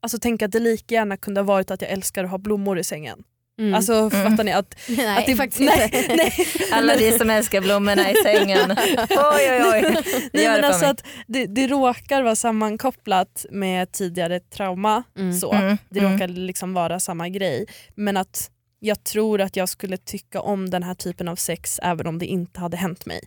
alltså, 0.00 0.18
tänka 0.18 0.44
att 0.44 0.52
det 0.52 0.60
lika 0.60 0.94
gärna 0.94 1.16
kunde 1.16 1.40
ha 1.40 1.46
varit 1.46 1.70
att 1.70 1.82
jag 1.82 1.90
älskar 1.90 2.24
att 2.24 2.30
ha 2.30 2.38
blommor 2.38 2.78
i 2.78 2.84
sängen. 2.84 3.24
Mm. 3.58 3.74
Alltså 3.74 3.92
Mm. 3.94 4.10
fattar 4.30 4.44
ni? 4.44 4.52
Att, 4.52 4.74
nej, 4.88 5.18
att 5.18 5.26
det 5.26 5.36
faktiskt 5.36 5.60
nej, 5.76 5.84
inte. 5.94 6.16
nej, 6.16 6.32
Alla 6.72 6.96
vi 6.96 7.18
som 7.18 7.30
älskar 7.30 7.60
blommorna 7.60 8.10
i 8.10 8.14
sängen. 8.14 8.70
Oj 9.10 9.50
oj 9.50 9.62
oj. 9.72 9.82
Det 9.82 10.28
nej 10.32 10.48
men 10.48 10.64
alltså 10.64 10.82
mig. 10.84 10.90
att 10.90 11.04
det, 11.26 11.46
det 11.46 11.66
råkar 11.66 12.22
vara 12.22 12.36
sammankopplat 12.36 13.46
med 13.50 13.92
tidigare 13.92 14.40
trauma. 14.40 15.02
Mm. 15.18 15.32
Så. 15.38 15.52
Mm, 15.52 15.78
Det 15.90 16.00
mm. 16.00 16.12
råkar 16.12 16.28
liksom 16.28 16.72
vara 16.74 17.00
samma 17.00 17.28
grej. 17.28 17.66
Men 17.94 18.16
att 18.16 18.50
jag 18.80 19.04
tror 19.04 19.40
att 19.40 19.56
jag 19.56 19.68
skulle 19.68 19.96
tycka 19.96 20.40
om 20.40 20.70
den 20.70 20.82
här 20.82 20.94
typen 20.94 21.28
av 21.28 21.36
sex 21.36 21.80
även 21.82 22.06
om 22.06 22.18
det 22.18 22.26
inte 22.26 22.60
hade 22.60 22.76
hänt 22.76 23.06
mig. 23.06 23.20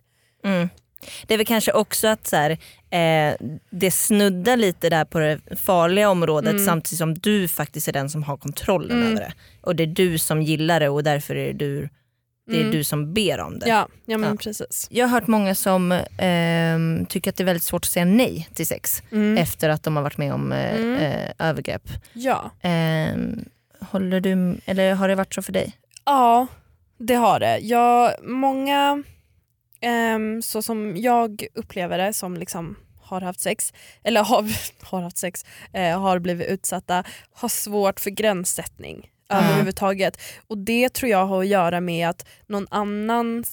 Det 1.27 1.34
är 1.34 1.38
väl 1.38 1.46
kanske 1.48 1.72
också 1.72 2.08
att 2.08 2.27
så 2.27 2.36
här, 2.36 2.51
eh, 2.89 3.36
det 3.70 3.91
snuddar 3.91 4.58
lite 4.58 4.89
där 4.89 5.05
på 5.05 5.20
det 5.20 5.39
farliga 5.58 6.10
området 6.10 6.51
Mm. 6.53 6.65
samtidigt 6.65 6.98
som 6.98 7.13
du 7.13 7.48
faktiskt 7.48 7.88
är 7.88 7.93
den 7.93 8.10
som 8.10 8.24
har 8.24 8.38
kontrollen 8.38 8.98
Mm. 8.98 9.08
över 9.08 9.20
det. 9.22 9.34
Och 9.62 9.75
det 9.75 9.84
är 9.84 9.88
du 9.88 10.17
som 10.17 10.41
gillar 10.41 10.79
det 10.79 10.89
och 10.89 11.03
därför 11.03 11.36
är 11.36 11.48
det 11.48 11.53
du, 11.53 11.89
det 12.48 12.55
är 12.58 12.60
Mm. 12.62 12.72
du 12.72 12.84
som 12.84 13.13
ber 13.13 13.39
om 13.39 13.60
det. 13.60 13.70
Ja, 13.70 13.88
ja 14.05 14.17
men 14.17 14.29
Ja. 14.29 14.36
precis. 14.43 14.88
Jag 14.91 15.08
har 15.08 15.12
hört 15.20 15.27
många 15.27 15.55
som 15.55 16.00
ehm, 16.17 17.05
tycker 17.05 17.29
att 17.31 17.36
det 17.38 17.43
är 17.43 17.46
väldigt 17.46 17.63
svårt 17.63 17.86
att 17.86 17.91
säga 17.91 18.05
nej 18.05 18.50
till 18.53 18.67
sex 18.67 19.03
Mm. 19.12 19.38
efter 19.38 19.70
att 19.70 19.84
de 19.84 19.96
har 19.96 20.03
varit 20.03 20.17
med 20.17 20.34
om 20.34 20.51
eh, 20.51 20.75
Mm. 20.75 20.96
eh, 20.96 21.50
övergrepp. 21.50 21.84
Ja. 22.13 22.51
Ehm, 22.62 23.46
håller 23.79 24.20
du, 24.22 24.58
eller 24.65 24.93
har 24.96 25.08
det 25.08 25.15
varit 25.15 25.34
så 25.36 25.41
för 25.41 25.51
dig? 25.53 25.74
Ja, 26.05 26.48
det 26.98 27.13
har 27.15 27.39
det. 27.39 27.58
Jag, 27.60 28.12
många, 28.24 29.03
ehm, 29.81 30.41
så 30.41 30.61
som 30.61 30.97
jag 30.97 31.45
upplever 31.53 31.97
det, 31.97 32.13
som 32.13 32.38
liksom 32.38 32.75
har 33.01 33.21
haft 33.21 33.39
sex, 33.39 33.73
eller 34.03 34.23
har, 34.23 34.45
har 34.85 35.01
haft 35.01 35.17
sex, 35.17 35.45
eh, 35.73 36.00
har 36.01 36.19
blivit 36.19 36.47
utsatta, 36.47 37.03
har 37.31 37.50
svårt 37.50 38.00
för 38.00 38.09
gränssättning 38.09 39.07
Ja. 39.27 39.38
överhuvudtaget. 39.43 40.21
Och 40.47 40.57
det 40.57 40.93
tror 40.93 41.11
jag 41.11 41.25
har 41.25 41.41
att 41.41 41.47
göra 41.47 41.81
med 41.81 42.09
att 42.09 42.27
någon 42.47 42.67
annan 42.71 43.43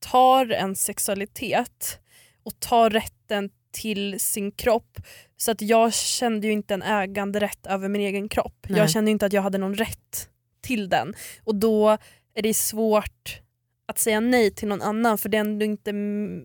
tar 0.00 0.50
en 0.52 0.76
sexualitet 0.76 1.98
och 2.44 2.60
tar 2.60 2.90
rätten 2.90 3.50
till 3.72 4.20
sin 4.20 4.52
kropp. 4.52 4.98
Så 5.36 5.50
att 5.50 5.62
jag 5.62 5.94
kände 5.94 6.46
ju 6.46 6.52
inte 6.52 6.74
en 6.74 6.82
äganderätt 6.82 7.66
över 7.66 7.88
min 7.88 8.00
egen 8.02 8.28
kropp. 8.28 8.66
Nej. 8.68 8.78
Jag 8.78 8.90
kände 8.90 9.10
inte 9.10 9.26
att 9.26 9.32
jag 9.32 9.42
hade 9.42 9.58
någon 9.58 9.74
rätt 9.74 10.28
till 10.62 10.88
den. 10.88 11.14
Och 11.44 11.54
då 11.54 11.90
är 12.34 12.42
det 12.42 12.54
svårt 12.54 13.40
att 13.86 13.98
säga 13.98 14.20
nej 14.20 14.50
till 14.50 14.68
någon 14.68 14.82
annan 14.82 15.18
för 15.18 15.28
det 15.28 15.36
är 15.36 15.40
ändå 15.40 15.64
inte 15.64 15.92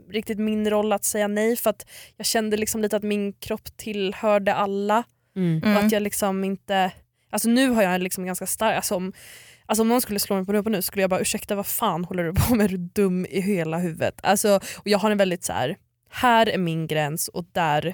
riktigt 0.10 0.40
min 0.40 0.70
roll 0.70 0.94
att 0.94 1.04
säga 1.04 1.28
nej 1.28 1.56
för 1.56 1.70
att 1.70 1.86
jag 2.18 2.26
kände 2.26 2.58
liksom 2.58 2.82
lite 2.82 2.96
att 2.98 3.04
min 3.04 3.34
kropp 3.34 3.78
tillhörde 3.78 4.54
alla 4.54 5.04
Mm. 5.36 5.58
och 5.58 5.68
Mm. 5.68 5.86
att 5.86 5.92
jag 5.92 6.02
liksom 6.04 6.44
inte... 6.44 6.92
Alltså 7.32 7.50
nu 7.50 7.70
har 7.70 7.84
jag 7.84 8.02
liksom 8.02 8.26
ganska 8.26 8.46
stark... 8.48 8.76
Alltså 8.76 8.96
om, 8.96 9.14
alltså 9.66 9.82
om 9.82 9.88
någon 9.90 10.02
skulle 10.02 10.20
slå 10.20 10.36
mig 10.36 10.46
på 10.46 10.54
rumpan 10.54 10.72
nu 10.72 10.82
skulle 10.82 11.04
jag 11.04 11.10
bara 11.10 11.20
ursäkta 11.20 11.56
vad 11.56 11.66
fan 11.68 12.06
håller 12.06 12.24
du 12.24 12.34
på 12.34 12.56
med? 12.56 12.66
Är 12.66 12.70
du 12.70 12.78
dum 12.78 13.26
i 13.30 13.42
hela 13.42 13.78
huvudet? 13.78 14.20
Alltså, 14.24 14.60
och 14.78 14.88
jag 14.88 15.00
har 15.00 15.12
en 15.12 15.18
väldigt 15.18 15.44
så 15.44 15.54
här. 15.54 15.76
här 16.10 16.50
är 16.50 16.58
min 16.58 16.88
gräns 16.88 17.28
och 17.28 17.46
där 17.52 17.94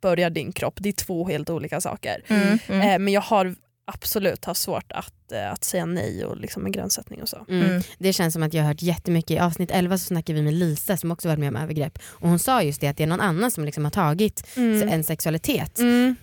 börjar 0.00 0.30
din 0.30 0.52
kropp. 0.52 0.74
Det 0.80 0.88
är 0.88 0.92
två 0.92 1.28
helt 1.28 1.50
olika 1.50 1.80
saker. 1.80 2.22
Mm. 2.28 2.58
Mm. 2.68 2.80
Eh, 2.88 2.98
men 2.98 3.12
jag 3.12 3.20
har 3.20 3.54
absolut 3.94 4.44
haft 4.44 4.60
svårt 4.60 4.92
att, 4.92 5.32
eh, 5.32 5.52
att 5.52 5.64
säga 5.64 5.84
nej 5.86 6.24
och 6.24 6.36
liksom 6.36 6.66
en 6.66 6.72
gränssättning 6.72 7.22
och 7.22 7.28
så. 7.28 7.44
Mm. 7.48 7.66
Mm. 7.70 7.82
Det 7.98 8.12
känns 8.12 8.32
som 8.34 8.42
att 8.42 8.54
jag 8.54 8.62
har 8.62 8.68
hört 8.68 8.82
jättemycket. 8.82 9.30
I 9.30 9.38
avsnitt 9.38 9.70
11 9.70 9.98
så 9.98 10.04
snackade 10.04 10.38
vi 10.38 10.42
med 10.44 10.54
Lisa 10.54 10.96
som 10.96 11.10
också 11.10 11.28
varit 11.28 11.38
med 11.38 11.48
om 11.48 11.56
övergrepp 11.56 11.98
och 12.06 12.28
hon 12.28 12.38
sa 12.38 12.62
just 12.62 12.80
det 12.80 12.88
att 12.88 12.96
det 12.96 13.02
är 13.02 13.06
någon 13.06 13.20
annan 13.20 13.50
som 13.50 13.64
liksom 13.64 13.84
har 13.84 13.90
tagit 13.90 14.46
en 14.56 15.04
sexualitet 15.04 15.78
Mm. 15.78 16.16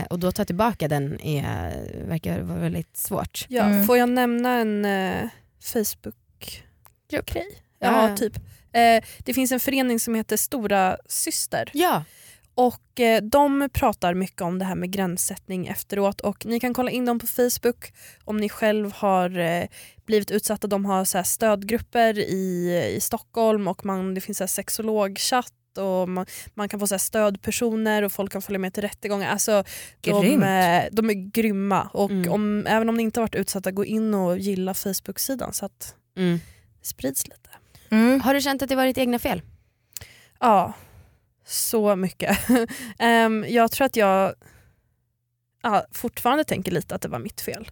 eh, 0.00 0.06
och 0.06 0.18
då 0.18 0.32
ta 0.32 0.44
tillbaka 0.44 0.88
den 0.88 1.20
är, 1.20 1.72
verkar 2.08 2.40
vara 2.40 2.58
väldigt 2.58 2.96
svårt. 2.96 3.46
Ja, 3.48 3.62
Mm. 3.64 3.86
Får 3.86 3.96
jag 3.98 4.08
nämna 4.08 4.54
en 4.58 4.84
eh, 4.84 5.28
Facebook-grej? 5.62 7.46
Ja. 7.78 8.08
Ja, 8.10 8.16
typ. 8.16 8.36
Eh, 8.72 9.04
det 9.18 9.34
finns 9.34 9.52
en 9.52 9.60
förening 9.60 10.00
som 10.00 10.14
heter 10.14 10.36
Stora 10.36 10.96
Syster. 11.08 11.70
Ja, 11.72 12.04
Och 12.60 13.00
eh, 13.00 13.22
De 13.22 13.68
pratar 13.72 14.14
mycket 14.14 14.42
om 14.42 14.58
det 14.58 14.64
här 14.64 14.74
med 14.74 14.90
gränssättning 14.90 15.66
efteråt 15.66 16.20
och 16.20 16.46
ni 16.46 16.60
kan 16.60 16.74
kolla 16.74 16.90
in 16.90 17.04
dem 17.04 17.18
på 17.18 17.26
Facebook 17.26 17.92
om 18.24 18.36
ni 18.36 18.48
själv 18.48 18.92
har 18.92 19.38
eh, 19.38 19.64
blivit 20.06 20.30
utsatta. 20.30 20.66
De 20.66 20.84
har 20.86 21.04
så 21.04 21.18
här 21.18 21.24
stödgrupper 21.24 22.18
i, 22.18 22.92
i 22.96 23.00
Stockholm 23.00 23.68
och 23.68 23.84
man, 23.84 24.14
det 24.14 24.20
finns 24.20 24.38
så 24.38 24.46
sexologchatt 24.46 25.52
och 25.78 26.08
man, 26.08 26.26
man 26.54 26.68
kan 26.68 26.80
få 26.80 26.86
så 26.86 26.94
här 26.94 26.98
stödpersoner 26.98 28.02
och 28.02 28.12
folk 28.12 28.32
kan 28.32 28.42
följa 28.42 28.58
med 28.58 28.74
till 28.74 28.82
rättegångar. 28.82 29.30
Alltså, 29.30 29.64
de, 30.00 30.22
Grymt. 30.22 30.42
eh, 30.42 30.82
de 30.92 31.10
är 31.10 31.30
grymma 31.30 31.82
och 31.92 32.10
Mm. 32.10 32.32
om, 32.32 32.66
även 32.66 32.88
om 32.88 32.94
ni 32.96 33.02
inte 33.02 33.20
har 33.20 33.22
varit 33.22 33.34
utsatta, 33.34 33.70
gå 33.70 33.84
in 33.84 34.14
och 34.14 34.38
gilla 34.38 34.74
Facebook-sidan 34.74 35.52
så 35.52 35.64
att 35.64 35.94
mm. 36.16 36.40
det 36.80 36.86
sprids 36.86 37.28
lite. 37.28 37.50
Mm. 37.90 38.20
Har 38.20 38.34
du 38.34 38.40
känt 38.40 38.62
att 38.62 38.68
det 38.68 38.76
varit 38.76 38.98
egna 38.98 39.18
fel? 39.18 39.42
Ja, 40.40 40.74
så 41.44 41.96
mycket. 41.96 42.38
Ehm, 42.98 43.44
jag 43.48 43.72
tror 43.72 43.84
att 43.84 43.96
jag 43.96 44.34
ja, 45.62 45.84
fortfarande 45.92 46.44
tänker 46.44 46.72
lite 46.72 46.94
att 46.94 47.02
det 47.02 47.08
var 47.08 47.18
mitt 47.18 47.40
fel. 47.40 47.70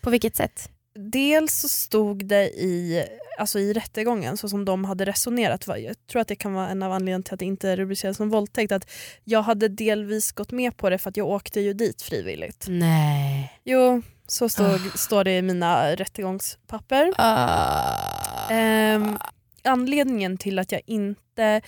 På 0.00 0.10
vilket 0.10 0.36
sätt? 0.36 0.70
Dels 0.94 1.60
så 1.60 1.68
stod 1.68 2.26
det 2.26 2.48
i, 2.48 3.04
alltså 3.38 3.58
i 3.58 3.72
rättegången 3.72 4.36
så 4.36 4.48
som 4.48 4.64
de 4.64 4.84
hade 4.84 5.04
resonerat, 5.04 5.66
jag 5.66 6.06
tror 6.06 6.22
att 6.22 6.28
det 6.28 6.36
kan 6.36 6.52
vara 6.54 6.68
en 6.68 6.82
av 6.82 6.92
anledningarna 6.92 7.22
till 7.22 7.34
att 7.34 7.40
det 7.40 7.46
inte 7.46 7.76
rubriceras 7.76 8.16
som 8.16 8.30
våldtäkt, 8.30 8.72
att 8.72 8.90
jag 9.24 9.42
hade 9.42 9.68
delvis 9.68 10.32
gått 10.32 10.52
med 10.52 10.76
på 10.76 10.90
det 10.90 10.98
för 10.98 11.10
att 11.10 11.16
jag 11.16 11.28
åkte 11.28 11.60
ju 11.60 11.72
dit 11.72 12.02
frivilligt. 12.02 12.66
Nej. 12.68 13.60
Jo, 13.64 14.02
så 14.26 14.48
stod, 14.48 14.98
står 14.98 15.24
det 15.24 15.36
i 15.36 15.42
mina 15.42 15.94
rättegångspapper. 15.96 17.12
Ehm, 18.50 19.18
anledningen 19.64 20.38
till 20.38 20.58
att 20.58 20.72
jag 20.72 20.80
inte 20.86 21.60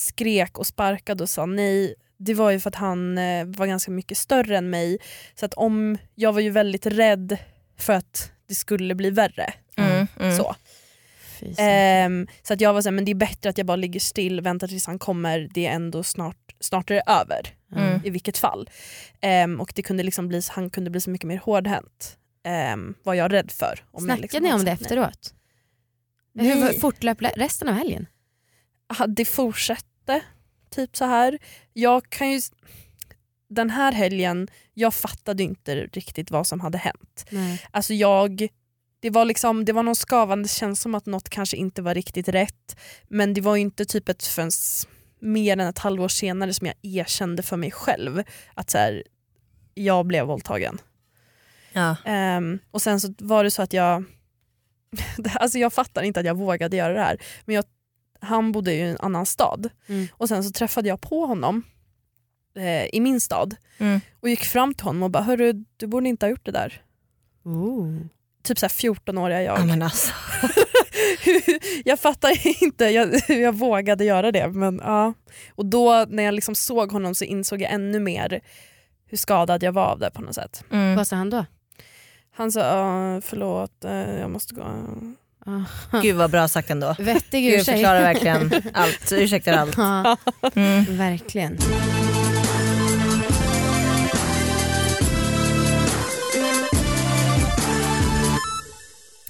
skrek 0.00 0.58
och 0.58 0.66
sparkade 0.66 1.22
och 1.22 1.30
sa 1.30 1.46
nej 1.46 1.94
det 2.16 2.34
var 2.34 2.50
ju 2.50 2.60
för 2.60 2.68
att 2.68 2.74
han 2.74 3.18
eh, 3.18 3.46
var 3.46 3.66
ganska 3.66 3.90
mycket 3.90 4.18
större 4.18 4.56
än 4.56 4.70
mig. 4.70 4.98
Så 5.34 5.46
att 5.46 5.54
om, 5.54 5.98
jag 6.14 6.32
var 6.32 6.40
ju 6.40 6.50
väldigt 6.50 6.86
rädd 6.86 7.38
för 7.78 7.92
att 7.92 8.32
det 8.48 8.54
skulle 8.54 8.94
bli 8.94 9.10
värre. 9.10 9.52
Mm. 9.76 10.06
Mm. 10.20 10.36
Så, 10.36 10.54
Fy 11.40 11.54
fan. 11.54 11.64
Ehm, 11.68 12.26
så 12.42 12.52
att 12.52 12.60
jag 12.60 12.72
var 12.72 12.82
såhär, 12.82 12.92
men 12.92 13.04
det 13.04 13.10
är 13.10 13.14
bättre 13.14 13.50
att 13.50 13.58
jag 13.58 13.66
bara 13.66 13.76
ligger 13.76 14.00
still, 14.00 14.40
väntar 14.40 14.68
tills 14.68 14.86
han 14.86 14.98
kommer, 14.98 15.48
det 15.54 15.66
är 15.66 15.72
ändå 15.72 16.02
snart, 16.02 16.54
snart 16.60 16.90
är 16.90 16.94
det 16.94 17.02
över. 17.06 17.40
Mm. 17.76 18.00
I 18.04 18.10
vilket 18.10 18.38
fall. 18.38 18.70
Ehm, 19.20 19.60
och 19.60 19.72
det 19.74 19.82
kunde 19.82 20.02
liksom 20.02 20.28
bli, 20.28 20.42
han 20.48 20.70
kunde 20.70 20.90
bli 20.90 21.00
så 21.00 21.10
mycket 21.10 21.28
mer 21.28 21.38
hårdhänt. 21.38 22.16
Um, 22.74 22.94
var 23.02 23.14
jag 23.14 23.32
rädd 23.32 23.50
för. 23.50 23.84
Om 23.90 24.04
Snackade 24.04 24.22
liksom 24.22 24.42
ni 24.42 24.52
om 24.52 24.64
det 24.64 24.70
efteråt? 24.70 25.34
Nej. 26.32 26.46
Hur 26.46 26.80
fortlöp 26.80 27.22
resten 27.22 27.68
av 27.68 27.74
helgen? 27.74 28.06
Det 29.08 29.24
fortsatte 29.24 29.89
typ 30.70 30.96
så 30.96 31.04
här. 31.04 31.38
Jag 31.72 32.10
kan 32.10 32.30
ju... 32.30 32.40
Den 33.48 33.70
här 33.70 33.92
helgen, 33.92 34.48
jag 34.74 34.94
fattade 34.94 35.42
inte 35.42 35.74
riktigt 35.74 36.30
vad 36.30 36.46
som 36.46 36.60
hade 36.60 36.78
hänt. 36.78 37.26
Nej. 37.30 37.62
Alltså 37.70 37.94
jag... 37.94 38.48
Det 39.00 39.10
var, 39.10 39.24
liksom, 39.24 39.64
det 39.64 39.72
var 39.72 39.82
någon 39.82 39.94
skavande 39.94 40.48
känsla 40.48 40.82
som 40.82 40.94
att 40.94 41.06
något 41.06 41.28
kanske 41.28 41.56
inte 41.56 41.82
var 41.82 41.94
riktigt 41.94 42.28
rätt. 42.28 42.76
Men 43.08 43.34
det 43.34 43.40
var 43.40 43.56
ju 43.56 43.62
inte 43.62 43.84
typ 43.84 44.08
ett 44.08 44.26
förrän 44.26 44.50
mer 45.20 45.52
än 45.52 45.68
ett 45.68 45.78
halvår 45.78 46.08
senare 46.08 46.54
som 46.54 46.66
jag 46.66 46.76
erkände 46.82 47.42
för 47.42 47.56
mig 47.56 47.70
själv 47.70 48.22
att 48.54 48.70
så 48.70 48.78
här, 48.78 49.02
jag 49.74 50.06
blev 50.06 50.26
våldtagen. 50.26 50.78
Ja. 51.72 51.96
Ehm, 52.04 52.58
och 52.70 52.82
sen 52.82 53.00
så 53.00 53.14
var 53.18 53.44
det 53.44 53.50
så 53.50 53.62
att 53.62 53.72
jag, 53.72 54.04
alltså 55.34 55.58
jag 55.58 55.72
fattar 55.72 56.02
inte 56.02 56.20
att 56.20 56.26
jag 56.26 56.36
vågade 56.36 56.76
göra 56.76 56.92
det 56.92 57.00
här. 57.00 57.18
Men 57.44 57.54
jag, 57.54 57.64
han 58.20 58.52
bodde 58.52 58.72
i 58.72 58.80
en 58.80 58.96
annan 59.00 59.26
stad 59.26 59.68
Mm. 59.88 60.06
och 60.12 60.28
sen 60.28 60.44
så 60.44 60.50
träffade 60.50 60.88
jag 60.88 61.00
på 61.00 61.26
honom 61.26 61.62
eh, 62.56 62.84
i 62.86 63.00
min 63.00 63.20
stad 63.20 63.56
Mm. 63.78 64.00
och 64.20 64.28
gick 64.28 64.44
fram 64.44 64.74
till 64.74 64.84
honom 64.84 65.02
och 65.02 65.10
bara 65.10 65.22
hörru 65.22 65.64
du 65.76 65.86
borde 65.86 66.08
inte 66.08 66.26
ha 66.26 66.30
gjort 66.30 66.44
det 66.44 66.50
där. 66.52 66.82
Oh. 67.44 67.96
Typ 68.42 68.58
såhär 68.58 68.70
14-åriga 68.70 69.42
jag. 69.42 69.58
Ja, 69.58 69.64
men 69.64 69.82
alltså. 69.82 70.12
jag 71.84 72.00
fattar 72.00 72.62
inte 72.62 72.84
jag, 72.84 73.06
hur 73.28 73.36
jag 73.42 73.52
vågade 73.54 74.04
göra 74.04 74.32
det. 74.32 74.48
Men, 74.48 74.80
ja. 74.84 75.14
Och 75.54 75.66
då 75.66 76.06
när 76.08 76.22
jag 76.22 76.34
liksom 76.34 76.54
såg 76.54 76.92
honom 76.92 77.14
så 77.14 77.24
insåg 77.24 77.62
jag 77.62 77.72
ännu 77.72 78.00
mer 78.00 78.40
hur 79.06 79.18
skadad 79.18 79.62
jag 79.62 79.72
var 79.72 79.84
av 79.86 79.98
det 79.98 80.10
på 80.10 80.22
något 80.22 80.34
sätt. 80.34 80.64
Mm. 80.70 80.96
Vad 80.96 81.06
sa 81.06 81.16
han 81.16 81.30
då? 81.30 81.44
Han 82.32 82.52
sa 82.52 82.60
"Ja, 82.60 83.20
förlåt, 83.20 83.84
eh, 83.84 84.18
jag 84.20 84.30
måste 84.30 84.54
gå. 84.54 84.62
Ah. 85.46 86.00
Gud 86.02 86.16
vad 86.16 86.30
bra 86.30 86.48
sagt 86.48 86.70
ändå. 86.70 86.94
Vettig 86.98 87.42
Gud 87.44 87.54
ursäkt. 87.60 87.66
förklarar 87.78 88.00
verkligen 88.00 88.52
allt, 88.74 89.12
ursäktar 89.12 89.52
allt. 89.52 89.74
Ja, 89.76 90.16
Mm. 90.54 90.96
verkligen. 90.96 91.58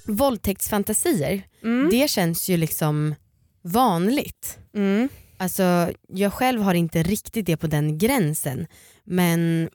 Våldtäktsfantasier, 0.07 1.41
Mm. 1.63 1.89
det 1.89 2.09
känns 2.09 2.49
ju 2.49 2.57
liksom 2.57 3.15
vanligt. 3.61 4.57
Mm. 4.75 5.09
Alltså, 5.37 5.91
jag 6.07 6.33
själv 6.33 6.61
har 6.61 6.73
inte 6.73 7.03
riktigt 7.03 7.45
det 7.45 7.57
på 7.57 7.67
den 7.67 7.97
gränsen 7.97 8.67
men 9.03 9.69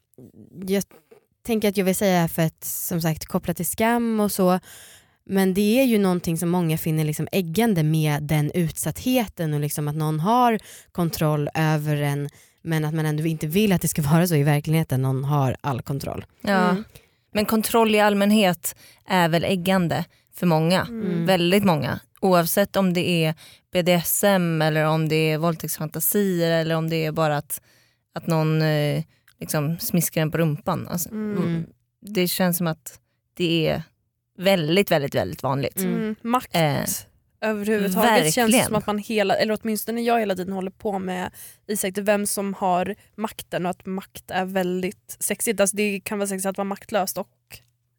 jag 0.66 0.83
tänker 1.46 1.68
att 1.68 1.77
jag 1.77 1.85
vill 1.85 1.96
säga 1.96 2.29
för 2.29 2.42
att 2.42 2.64
som 2.64 3.03
sagt 3.03 3.27
koppla 3.27 3.55
till 3.55 3.66
skam 3.66 4.20
och 4.20 4.33
så 4.33 4.61
men 5.27 5.55
det 5.55 5.81
är 5.81 5.85
ju 5.85 5.99
någonting 5.99 6.39
som 6.39 6.49
många 6.49 6.79
finner 6.79 7.05
liksom 7.05 7.29
äggande 7.33 7.83
med 7.83 8.23
den 8.23 8.51
utsattheten 8.55 9.55
och 9.55 9.61
liksom 9.61 9.89
att 9.89 9.97
någon 9.97 10.21
har 10.21 10.59
kontroll 10.93 11.51
över 11.55 11.97
en 11.97 12.29
men 12.62 12.85
att 12.85 12.95
man 12.95 13.07
ändå 13.07 13.27
inte 13.27 13.47
vill 13.47 13.73
att 13.73 13.83
det 13.83 13.89
ska 13.89 14.03
vara 14.12 14.27
så 14.27 14.35
i 14.35 14.43
verkligheten, 14.43 15.03
någon 15.03 15.25
har 15.25 15.57
all 15.61 15.83
kontroll. 15.83 16.25
Ja. 16.41 16.71
Mm. 16.71 16.85
Men 17.33 17.47
kontroll 17.47 17.95
i 17.95 18.01
allmänhet 18.01 18.77
är 19.07 19.29
väl 19.29 19.45
äggande 19.45 20.05
för 20.35 20.47
många. 20.47 20.83
Mm. 20.83 21.27
Väldigt 21.27 21.65
många. 21.65 22.01
Oavsett 22.21 22.77
om 22.77 22.93
det 22.93 23.25
är 23.25 23.35
BDSM 23.73 24.62
eller 24.62 24.85
om 24.85 25.09
det 25.09 25.17
är 25.17 25.39
våldtäktsfantasier 25.39 26.51
eller 26.51 26.75
om 26.75 26.91
det 26.91 27.05
är 27.05 27.12
bara 27.12 27.37
att, 27.37 27.61
att 28.15 28.27
någon 28.27 28.62
eh, 28.62 29.05
liksom 29.41 29.79
smiskar 29.79 30.23
en 30.23 30.31
på 30.31 30.39
rumpan. 30.39 30.89
Alltså, 30.89 31.09
Mm. 31.09 31.67
Det 32.01 32.29
känns 32.29 32.57
som 32.57 32.67
att 32.67 33.01
det 33.35 33.69
är 33.69 33.83
väldigt, 34.37 34.90
väldigt, 34.90 35.14
väldigt 35.14 35.42
vanligt. 35.42 35.79
Mm. 35.81 35.94
Mm. 35.94 36.16
Makt 36.22 36.57
Eh, 36.57 36.85
överhuvudtaget 37.40 38.35
känns 38.35 38.37
verkligen. 38.37 38.51
det 38.51 38.64
som 38.66 38.75
att 38.75 38.87
man 38.87 38.99
hela, 38.99 39.37
eller 39.37 39.59
åtminstone 39.62 40.01
jag 40.03 40.18
hela 40.20 40.35
tiden 40.37 40.53
håller 40.53 40.70
på 40.70 40.99
med 40.99 41.31
Isak, 41.66 41.92
vem 41.99 42.27
som 42.27 42.55
har 42.55 42.94
makten 43.16 43.66
och 43.66 43.70
att 43.70 43.87
makt 43.87 44.31
är 44.31 44.44
väldigt 44.44 45.16
sexigt. 45.20 45.61
Alltså 45.61 45.77
det 45.77 46.01
kan 46.01 46.18
vara 46.18 46.29
sexigt 46.29 46.46
att 46.46 46.57
vara 46.57 46.64
maktlöst 46.64 47.18
och 47.18 47.29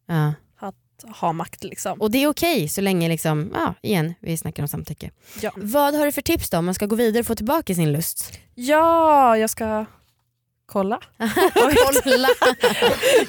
Ja. 0.06 0.32
ha 1.20 1.32
makt. 1.32 1.64
Liksom. 1.64 2.00
Och 2.00 2.10
det 2.10 2.18
är 2.22 2.28
okej 2.28 2.68
så 2.68 2.80
länge, 2.80 3.08
liksom, 3.08 3.50
ja, 3.54 3.74
igen, 3.82 4.14
vi 4.20 4.36
snackar 4.36 4.62
om 4.62 4.68
samtycke. 4.68 5.10
Ja. 5.40 5.50
Vad 5.56 5.94
har 5.94 6.06
du 6.06 6.12
för 6.12 6.22
tips 6.22 6.50
då 6.50 6.58
om 6.58 6.64
man 6.64 6.74
ska 6.74 6.86
gå 6.86 6.96
vidare 6.96 7.20
och 7.20 7.26
få 7.26 7.34
tillbaka 7.34 7.74
sin 7.74 7.92
lust? 7.92 8.38
ja, 8.54 9.36
jag 9.36 9.50
ska 9.50 9.86
kolla. 10.68 11.00
Kolla! 11.54 12.28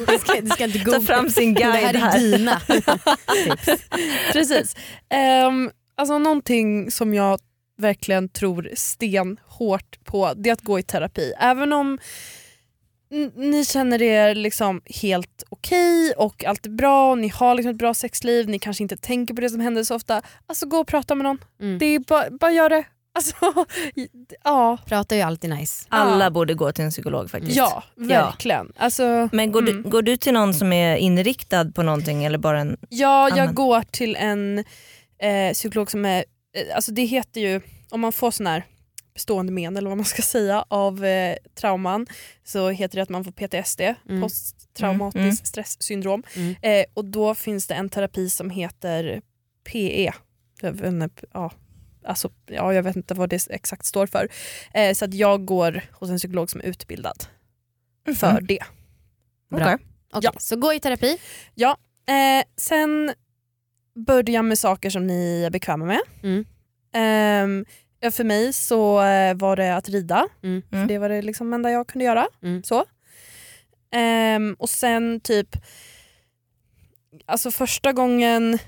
Du 0.07 0.17
ska, 0.19 0.41
du 0.41 0.49
ska 0.49 0.63
inte 0.63 0.79
Ta 0.79 1.01
fram 1.01 1.29
sin 1.29 1.53
Det 1.53 1.63
här 1.63 1.93
guide 1.93 2.03
är 2.03 2.19
dina 2.19 2.59
tips. 2.67 3.83
Precis. 4.31 4.75
Ehm, 5.09 5.71
alltså 5.95 6.17
någonting 6.17 6.91
som 6.91 7.13
jag 7.13 7.39
verkligen 7.77 8.29
tror 8.29 8.69
stenhårt 8.75 10.05
på 10.05 10.33
det 10.35 10.49
är 10.49 10.53
att 10.53 10.61
gå 10.61 10.79
i 10.79 10.83
terapi. 10.83 11.33
Även 11.39 11.73
om 11.73 11.99
ni 13.35 13.65
känner 13.65 14.01
er 14.01 14.35
liksom 14.35 14.81
helt 14.85 15.43
okej 15.49 16.13
och 16.17 16.45
allt 16.45 16.65
är 16.65 16.69
bra, 16.69 17.15
ni 17.15 17.27
har 17.27 17.55
liksom 17.55 17.71
ett 17.71 17.77
bra 17.77 17.93
sexliv, 17.93 18.49
ni 18.49 18.59
kanske 18.59 18.83
inte 18.83 18.97
tänker 18.97 19.33
på 19.33 19.41
det 19.41 19.49
som 19.49 19.59
händer 19.59 19.83
så 19.83 19.95
ofta. 19.95 20.21
Alltså 20.47 20.65
gå 20.65 20.77
och 20.77 20.87
prata 20.87 21.15
med 21.15 21.23
någon. 21.23 21.37
Mm. 21.61 21.79
Det 21.79 21.85
är 21.85 21.99
bara, 21.99 22.29
bara 22.29 22.51
gör 22.51 22.69
det. 22.69 22.83
Alltså, 23.13 23.35
ja, 24.43 24.77
Pratar 24.85 25.15
ju 25.15 25.21
alltid 25.21 25.49
nice. 25.49 25.85
Alla 25.89 26.23
Ja. 26.25 26.29
borde 26.29 26.53
gå 26.53 26.71
till 26.71 26.85
en 26.85 26.91
psykolog 26.91 27.29
faktiskt. 27.29 27.55
ja, 27.57 27.83
verkligen. 27.95 28.71
Alltså, 28.77 29.29
Men 29.31 29.51
går, 29.51 29.61
Mm. 29.61 29.83
du, 29.83 29.89
går 29.89 30.01
du 30.01 30.17
till 30.17 30.33
någon 30.33 30.53
som 30.53 30.73
är 30.73 30.95
inriktad 30.95 31.71
på 31.71 31.83
någonting 31.83 32.23
eller 32.25 32.37
bara 32.37 32.59
en... 32.59 32.77
Ja, 32.89 33.29
jag 33.29 33.39
Annan. 33.39 33.55
går 33.55 33.81
till 33.81 34.15
en 34.15 34.59
eh, 35.19 35.53
psykolog 35.53 35.91
som 35.91 36.05
är, 36.05 36.17
eh, 36.55 36.75
alltså 36.75 36.91
det 36.91 37.03
heter 37.05 37.41
ju, 37.41 37.61
om 37.89 38.01
man 38.01 38.11
får 38.11 38.31
sån 38.31 38.47
här 38.47 38.63
bestående 39.13 39.51
men 39.51 39.77
eller 39.77 39.89
vad 39.89 39.97
man 39.97 40.05
ska 40.05 40.21
säga 40.37 40.65
av 40.67 41.05
eh, 41.05 41.35
trauman 41.61 42.07
så 42.43 42.69
heter 42.69 42.95
det 42.95 43.01
att 43.03 43.09
man 43.09 43.23
får 43.23 43.31
PTSD, 43.31 43.81
Mm. 44.09 44.21
posttraumatiskt 44.21 45.15
Mm, 45.15 45.25
mm. 45.29 45.35
stresssyndrom. 45.35 46.23
Mm. 46.35 46.55
Eh, 46.61 46.85
och 46.93 47.05
då 47.05 47.35
finns 47.35 47.67
det 47.67 47.73
en 47.75 47.89
terapi 47.89 48.29
som 48.29 48.49
heter 48.49 49.21
PE. 49.71 50.11
Jag 50.61 50.71
vet 50.71 50.85
inte, 50.85 51.25
ja, 51.33 51.51
alltså, 52.03 52.31
ja, 52.45 52.73
jag 52.73 52.83
vet 52.83 52.95
inte 52.95 53.13
vad 53.13 53.29
det 53.29 53.47
exakt 53.49 53.85
står 53.85 54.07
för. 54.07 54.27
Eh, 54.73 54.93
så 54.93 55.05
att 55.05 55.13
jag 55.13 55.45
går 55.45 55.81
hos 55.91 56.09
en 56.09 56.17
psykolog 56.17 56.49
som 56.49 56.61
är 56.61 56.65
utbildad 56.65 57.23
för 58.19 58.29
Mm. 58.31 58.45
det. 58.47 58.59
Bra. 59.49 59.59
Okej. 59.61 59.77
Okej, 60.13 60.29
Ja. 60.33 60.39
Så 60.39 60.55
gå 60.55 60.73
i 60.73 60.79
terapi. 60.79 61.17
Eh, 62.07 62.43
sen 62.57 63.13
börja 64.05 64.41
med 64.41 64.59
saker 64.59 64.89
som 64.89 65.07
ni 65.07 65.43
är 65.45 65.49
bekväma 65.49 65.85
med. 65.85 66.01
Mm. 66.23 67.65
Ja, 67.99 68.11
för 68.11 68.23
mig 68.23 68.53
så 68.53 69.01
eh, 69.01 69.35
var 69.35 69.55
det 69.55 69.75
att 69.75 69.89
rida. 69.89 70.27
Mm. 70.43 70.61
För 70.69 70.85
det 70.85 70.97
var 70.97 71.09
det 71.09 71.21
liksom 71.21 71.53
enda 71.53 71.71
jag 71.71 71.87
kunde 71.87 72.05
göra. 72.05 72.27
Mm. 72.43 72.63
Så. 72.63 72.85
Ehm, 73.91 74.55
och 74.59 74.69
sen 74.69 75.19
typ, 75.19 75.55
alltså 77.25 77.51
första 77.51 77.93
gången 77.93 78.59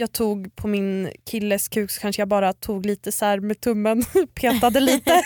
jag 0.00 0.12
tog 0.12 0.56
på 0.56 0.68
min 0.68 1.10
killes 1.30 1.68
kuk 1.68 1.90
så 1.90 2.00
kanske 2.00 2.20
jag 2.22 2.28
bara 2.28 2.52
tog 2.52 2.86
lite 2.86 3.12
så 3.12 3.24
här 3.24 3.40
med 3.40 3.60
tummen, 3.60 4.04
petade 4.34 4.80
lite. 4.80 5.22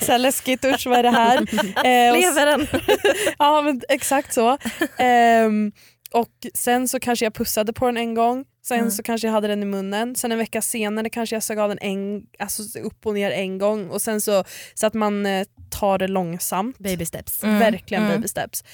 så 0.00 0.12
här 0.12 0.18
läskigt, 0.18 0.64
usch 0.64 0.86
vad 0.86 0.98
är 0.98 1.02
det 1.02 1.10
här? 1.10 1.36
Eh, 1.36 2.12
och 2.12 2.18
Lever 2.20 2.46
den? 2.46 2.66
Ja 3.38 3.62
men 3.62 3.80
exakt 3.88 4.34
så. 4.34 4.58
Ehm, 4.98 5.72
och 6.12 6.30
sen 6.54 6.88
så 6.88 7.00
kanske 7.00 7.24
jag 7.26 7.34
pussade 7.34 7.72
på 7.72 7.86
den 7.86 7.96
en 7.96 8.14
gång, 8.14 8.44
sen 8.66 8.78
Mm. 8.78 8.90
så 8.90 9.02
kanske 9.02 9.26
jag 9.26 9.32
hade 9.32 9.48
den 9.48 9.62
i 9.62 9.66
munnen, 9.66 10.16
sen 10.16 10.32
en 10.32 10.38
vecka 10.38 10.62
senare 10.62 11.08
kanske 11.10 11.36
jag 11.36 11.42
sög 11.42 11.58
av 11.58 11.68
den 11.68 11.78
en, 11.80 12.22
alltså 12.38 12.78
upp 12.78 13.06
och 13.06 13.14
ner 13.14 13.30
en 13.30 13.58
gång 13.58 13.88
och 13.90 14.02
sen 14.02 14.20
så, 14.20 14.44
så 14.74 14.86
att 14.86 14.94
man 14.94 15.26
eh, 15.26 15.46
tar 15.70 15.98
det 15.98 16.08
långsamt. 16.08 16.78
Baby 16.78 17.04
steps. 17.04 17.42
Mm, 17.42 17.58
Verkligen 17.58 18.02
mm. 18.02 18.14
baby 18.16 18.28
steps. 18.28 18.64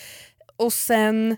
Och 0.56 0.72
sen 0.72 1.36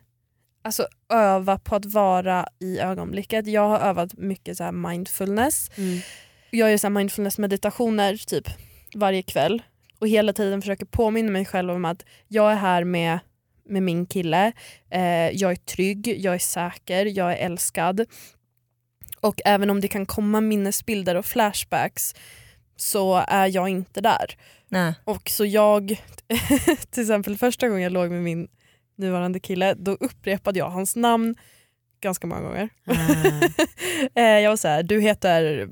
alltså, 0.63 0.87
öva 1.09 1.59
på 1.59 1.77
att 1.77 1.85
vara 1.85 2.49
i 2.59 2.79
ögonblicket. 2.79 3.47
Jag 3.47 3.69
har 3.69 3.79
övat 3.79 4.19
mycket 4.19 4.57
så 4.57 4.65
här 4.65 4.73
mindfulness. 4.73 5.71
Mm. 5.77 6.01
Jag 6.51 6.71
gör 6.71 6.79
så 6.79 6.91
mindfulness 6.91 7.39
meditationer 7.39 8.17
typ 8.17 8.49
varje 8.95 9.23
kväll 9.23 9.63
och 10.03 10.09
hela 10.09 10.33
tiden 10.33 10.63
försöker 10.63 10.87
påminna 10.87 11.31
mig 11.31 11.45
själv 11.45 11.71
om 11.71 11.85
att 11.85 12.05
jag 12.29 12.53
är 12.53 12.57
här 12.57 12.85
med, 12.85 13.19
med 13.69 13.83
min 13.83 14.07
kille, 14.07 14.53
eh, 14.91 15.31
jag 15.31 15.53
är 15.53 15.57
trygg, 15.57 16.15
jag 16.19 16.35
är 16.35 16.39
säker, 16.39 17.07
jag 17.07 17.33
är 17.33 17.37
älskad. 17.37 18.07
Och 19.21 19.41
även 19.45 19.71
om 19.71 19.81
det 19.81 19.89
kan 19.89 20.07
komma 20.07 20.41
minnesbilder 20.41 21.15
och 21.15 21.27
flashbacks 21.27 22.15
så 22.77 23.25
är 23.29 23.47
jag 23.47 23.69
inte 23.69 24.01
där. 24.01 24.37
Nej. 24.69 24.95
Och 25.05 25.31
så 25.31 25.45
jag, 25.45 25.89
till 26.91 27.03
exempel 27.03 27.37
första 27.37 27.69
gången 27.69 27.83
jag 27.83 27.93
låg 27.93 28.11
med 28.11 28.23
min 28.23 28.49
nuvarande 28.97 29.41
kille, 29.41 29.75
då 29.75 29.93
upprepade 29.93 30.59
jag 30.59 30.71
hans 30.71 30.97
namn 30.97 31.35
ganska 32.01 32.27
många 32.27 32.41
gånger. 32.41 32.69
Ah. 32.87 32.93
Eh, 34.15 34.23
jag 34.25 34.51
var 34.51 34.57
så 34.57 34.69
här, 34.69 34.83
du 34.83 35.01
heter 35.01 35.69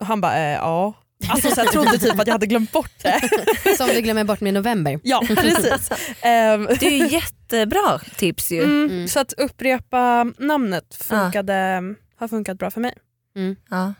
och 0.00 0.06
han 0.06 0.20
bara, 0.20 0.36
eh, 0.38 0.52
ja. 0.54 0.94
Alltså 1.28 1.50
så 1.50 1.60
jag 1.60 1.66
trodde 1.72 1.98
typ 1.98 2.18
att 2.20 2.26
jag 2.26 2.34
hade 2.34 2.46
glömt 2.46 2.72
bort 2.72 2.90
det. 3.02 3.20
Som 3.76 3.88
du 3.88 4.00
glömmer 4.00 4.24
bort 4.24 4.40
med 4.40 4.54
november. 4.54 5.00
Ja 5.02 5.22
precis. 5.28 5.90
Ehm, 6.22 6.66
Det 6.80 6.86
är 6.86 6.90
ju 6.90 7.08
jättebra 7.08 7.98
tips 8.16 8.52
ju. 8.52 8.62
mm, 8.62 8.84
Mm. 8.90 9.08
Så 9.08 9.20
att 9.20 9.32
upprepa 9.32 10.24
namnet 10.38 10.94
funkade, 10.94 11.82
har 12.16 12.28
funkat 12.28 12.58
bra 12.58 12.70
för 12.70 12.80
mig. 12.80 12.94
Ja. 13.70 13.94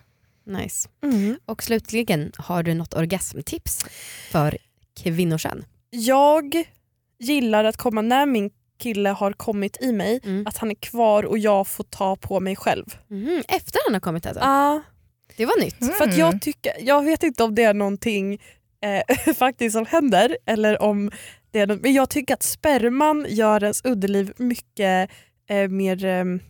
Nice. 0.46 0.88
Mm. 1.04 1.36
Och 1.46 1.62
slutligen, 1.62 2.32
har 2.36 2.62
du 2.62 2.74
något 2.74 2.94
orgasmtips 2.94 3.84
för 4.30 4.58
kvinnokön? 5.02 5.64
Jag 5.90 6.54
gillar 7.24 7.64
att 7.64 7.76
komma 7.76 8.02
när 8.02 8.26
min 8.26 8.50
kille 8.78 9.08
har 9.08 9.32
kommit 9.32 9.76
i 9.82 9.92
mig, 9.92 10.20
Mm. 10.24 10.46
att 10.46 10.56
han 10.58 10.70
är 10.70 10.74
kvar 10.74 11.22
och 11.22 11.38
jag 11.38 11.66
får 11.68 11.84
ta 11.84 12.16
på 12.16 12.40
mig 12.40 12.56
själv. 12.56 12.84
Mhm, 13.08 13.42
Efter 13.48 13.80
han 13.86 13.94
har 13.94 14.00
kommit 14.00 14.26
alltså? 14.26 14.40
Ah, 14.44 14.80
Det 15.36 15.46
var 15.46 15.60
nytt. 15.64 15.96
För 15.96 16.04
att 16.08 16.16
jag 16.16 16.40
tycker, 16.42 16.72
jag 16.80 17.04
vet 17.04 17.22
inte 17.22 17.44
om 17.44 17.54
det 17.54 17.62
är 17.64 17.74
någonting 17.74 18.38
eh, 18.80 19.34
faktiskt 19.34 19.72
som 19.72 19.86
händer 19.86 20.36
eller 20.46 20.82
om 20.82 21.10
det 21.50 21.60
är 21.60 21.66
något, 21.66 21.80
men 21.82 21.92
jag 21.92 22.10
tycker 22.10 22.34
att 22.34 22.42
sperman 22.42 23.26
gör 23.28 23.62
ens 23.62 23.84
underliv 23.84 24.32
mycket 24.36 25.10
eh, 25.48 25.68
mer 25.68 26.04
eh, 26.04 26.24
vad 26.24 26.40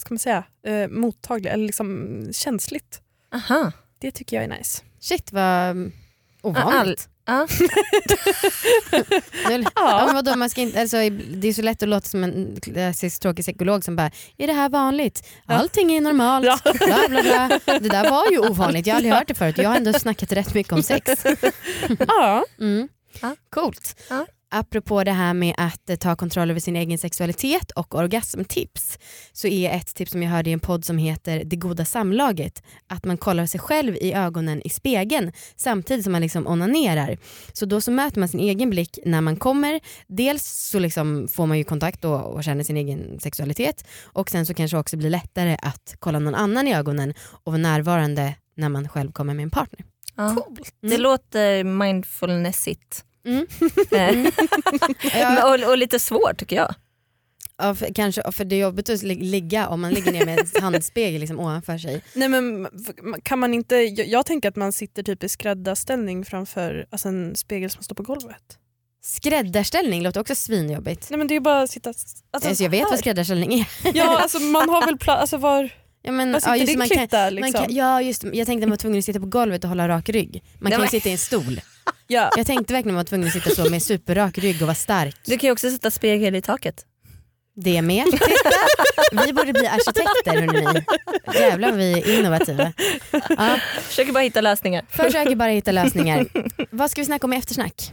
ska 0.00 0.14
man 0.14 0.18
säga, 0.18 0.44
eh, 0.66 0.88
mottaglig 0.88 1.50
eller 1.50 1.66
liksom 1.66 2.20
känsligt. 2.32 3.00
Aha. 3.34 3.72
Det 3.98 4.10
tycker 4.10 4.36
jag 4.36 4.44
är 4.44 4.48
nice. 4.58 4.82
Shit 5.00 5.32
vad 5.32 5.92
ovanligt. 6.42 7.08
Ja. 7.26 7.46
Ja. 9.48 9.64
Ja, 9.74 10.02
men 10.06 10.14
vadå, 10.14 10.36
man 10.36 10.50
ska 10.50 10.60
inte, 10.60 10.80
alltså, 10.80 10.96
det 11.30 11.48
är 11.48 11.52
så 11.52 11.62
lätt 11.62 11.82
att 11.82 11.88
låta 11.88 12.08
som 12.08 12.24
en 12.24 12.56
klassisk 12.62 13.22
tråkig 13.22 13.44
psykolog 13.44 13.84
som 13.84 13.96
bara 13.96 14.10
“är 14.38 14.46
det 14.46 14.52
här 14.52 14.68
vanligt? 14.68 15.26
Allting 15.46 15.92
är 15.96 16.00
normalt”. 16.00 16.46
Ja. 16.46 16.58
Bla, 16.72 17.08
bla, 17.08 17.22
bla. 17.22 17.78
Det 17.78 17.88
där 17.88 18.10
var 18.10 18.30
ju 18.30 18.38
ovanligt, 18.38 18.86
jag 18.86 18.94
har 18.94 18.96
aldrig 18.96 19.14
hört 19.14 19.28
det 19.28 19.34
förut. 19.34 19.58
Jag 19.58 19.68
har 19.68 19.76
ändå 19.76 19.92
snackat 19.92 20.32
rätt 20.32 20.54
mycket 20.54 20.72
om 20.72 20.82
sex. 20.82 21.10
Ja. 22.08 22.44
Mm. 22.60 22.88
Coolt. 23.50 24.00
Apropå 24.56 25.04
det 25.04 25.12
här 25.12 25.34
med 25.34 25.54
att 25.58 25.90
eh, 25.90 25.96
ta 25.96 26.16
kontroll 26.16 26.50
över 26.50 26.60
sin 26.60 26.76
egen 26.76 26.98
sexualitet 26.98 27.70
och 27.70 27.94
orgasmtips 27.94 28.98
så 29.32 29.48
är 29.48 29.70
ett 29.70 29.94
tips 29.94 30.12
som 30.12 30.22
jag 30.22 30.30
hörde 30.30 30.50
i 30.50 30.52
en 30.52 30.60
podd 30.60 30.84
som 30.84 30.98
heter 30.98 31.44
Det 31.44 31.56
goda 31.56 31.84
samlaget 31.84 32.62
att 32.86 33.04
man 33.04 33.16
kollar 33.16 33.46
sig 33.46 33.60
själv 33.60 33.96
i 33.96 34.12
ögonen 34.12 34.62
i 34.62 34.70
spegeln 34.70 35.32
samtidigt 35.56 36.04
som 36.04 36.12
man 36.12 36.22
liksom 36.22 36.46
onanerar. 36.46 37.18
Så 37.52 37.66
då 37.66 37.80
så 37.80 37.90
möter 37.90 38.20
man 38.20 38.28
sin 38.28 38.40
egen 38.40 38.70
blick 38.70 38.98
när 39.04 39.20
man 39.20 39.36
kommer. 39.36 39.80
Dels 40.06 40.68
så 40.70 40.78
liksom 40.78 41.28
får 41.28 41.46
man 41.46 41.58
ju 41.58 41.64
kontakt 41.64 42.04
och, 42.04 42.34
och 42.34 42.44
känner 42.44 42.64
sin 42.64 42.76
egen 42.76 43.20
sexualitet 43.20 43.86
och 44.02 44.30
sen 44.30 44.46
så 44.46 44.54
kanske 44.54 44.78
också 44.78 44.96
blir 44.96 45.10
lättare 45.10 45.56
att 45.62 45.96
kolla 45.98 46.18
någon 46.18 46.34
annan 46.34 46.68
i 46.68 46.74
ögonen 46.74 47.14
och 47.44 47.52
vara 47.52 47.62
närvarande 47.62 48.34
när 48.56 48.68
man 48.68 48.88
själv 48.88 49.12
kommer 49.12 49.34
med 49.34 49.42
en 49.42 49.50
partner. 49.50 49.86
Ja. 50.16 50.46
Det 50.80 50.98
låter 50.98 51.64
mindfulnessigt. 51.64 53.04
Mm. 53.26 53.46
Men- 53.90 54.26
och, 55.64 55.70
och 55.70 55.78
lite 55.78 55.98
svårt 55.98 56.36
tycker 56.38 56.56
jag. 56.56 56.74
Ja, 57.58 57.74
för, 57.74 57.94
kanske, 57.94 58.32
för 58.32 58.44
det 58.44 58.56
är 58.56 58.60
jobbigt 58.60 58.88
att 58.90 59.02
lig- 59.02 59.22
ligga 59.22 59.68
om 59.68 59.80
man 59.80 59.92
ligger 59.92 60.12
ner 60.12 60.26
med 60.26 60.38
en 60.54 60.62
handspegel 60.62 61.20
liksom 61.20 61.40
ovanför 61.40 61.78
sig. 61.78 62.02
Nej, 62.14 62.28
men 62.28 62.68
kan 63.22 63.38
man 63.38 63.54
inte, 63.54 63.76
jag, 63.76 64.06
jag 64.08 64.26
tänker 64.26 64.48
att 64.48 64.56
man 64.56 64.72
sitter 64.72 65.02
typ 65.02 65.24
i 65.24 65.28
skräddarställning 65.28 66.24
framför 66.24 66.86
alltså 66.90 67.08
en 67.08 67.36
spegel 67.36 67.70
som 67.70 67.82
står 67.82 67.94
på 67.94 68.02
golvet. 68.02 68.58
Skräddarställning 69.02 70.02
låter 70.02 70.20
också 70.20 70.34
svinjobbigt. 70.34 71.10
Nej 71.10 71.18
men 71.18 71.26
det 71.26 71.36
är 71.36 71.40
bara 71.40 71.62
att 71.62 71.70
sitta... 71.70 71.88
Alltså, 71.88 72.48
Alltså, 72.48 72.62
jag 72.62 72.70
vet 72.70 72.80
här. 72.82 72.90
vad 72.90 72.98
skräddarställning 72.98 73.54
är. 73.60 73.66
Ja 73.94 74.18
alltså 74.18 74.38
man 74.40 74.68
har 74.68 74.86
väl 74.86 74.98
plats, 74.98 75.20
alltså 75.20 75.36
var, 75.36 75.70
Ja, 76.02 76.12
men, 76.12 76.32
var 76.32 76.40
sitter 76.40 76.50
ja, 76.52 76.56
just, 76.56 76.66
din 76.68 76.78
man 76.78 76.88
kan, 76.88 76.98
klitta 76.98 77.16
man 77.24 77.34
liksom? 77.34 77.52
kan, 77.64 77.74
ja, 77.74 78.02
just, 78.02 78.24
jag 78.24 78.34
tänkte 78.34 78.52
att 78.52 78.60
man 78.60 78.70
var 78.70 78.76
tvungen 78.76 78.98
att 78.98 79.04
sitta 79.04 79.20
på 79.20 79.26
golvet 79.26 79.64
och 79.64 79.68
hålla 79.68 79.88
rak 79.88 80.08
rygg. 80.08 80.42
Man 80.60 80.70
Nej, 80.70 80.72
kan 80.72 80.82
ju 80.82 80.88
sitta 80.88 81.08
i 81.08 81.12
en 81.12 81.18
stol. 81.18 81.60
Ja. 82.06 82.30
Jag 82.36 82.46
tänkte 82.46 82.72
verkligen 82.72 82.78
att 82.78 82.86
man 82.86 82.94
var 82.96 83.04
tvungen 83.04 83.26
att 83.28 83.32
sitta 83.34 83.50
så 83.50 83.70
med 83.70 83.82
superrak 83.82 84.38
rygg 84.38 84.54
och 84.62 84.66
vara 84.66 84.74
stark. 84.74 85.16
Du 85.24 85.38
kan 85.38 85.48
ju 85.48 85.52
också 85.52 85.70
sätta 85.70 85.90
spegel 85.90 86.34
i 86.34 86.42
taket. 86.42 86.84
Det 87.56 87.82
med. 87.82 88.04
Vi 89.26 89.32
borde 89.32 89.52
bli 89.52 89.66
arkitekter 89.66 90.40
hörni. 90.40 90.84
Jävlar 91.34 91.68
vad 91.70 91.78
vi 91.78 91.92
är 91.92 92.18
innovativa. 92.18 92.72
Ja, 93.28 93.58
Försöker 93.80 94.12
bara 94.12 94.22
hitta 94.22 94.40
lösningar. 94.40 94.84
försöker 94.88 95.36
bara 95.36 95.48
hitta 95.50 95.72
lösningar. 95.72 96.26
Vad 96.70 96.90
ska 96.90 97.00
vi 97.00 97.04
snacka 97.04 97.26
om 97.26 97.32
i 97.32 97.36
eftersnack? 97.36 97.92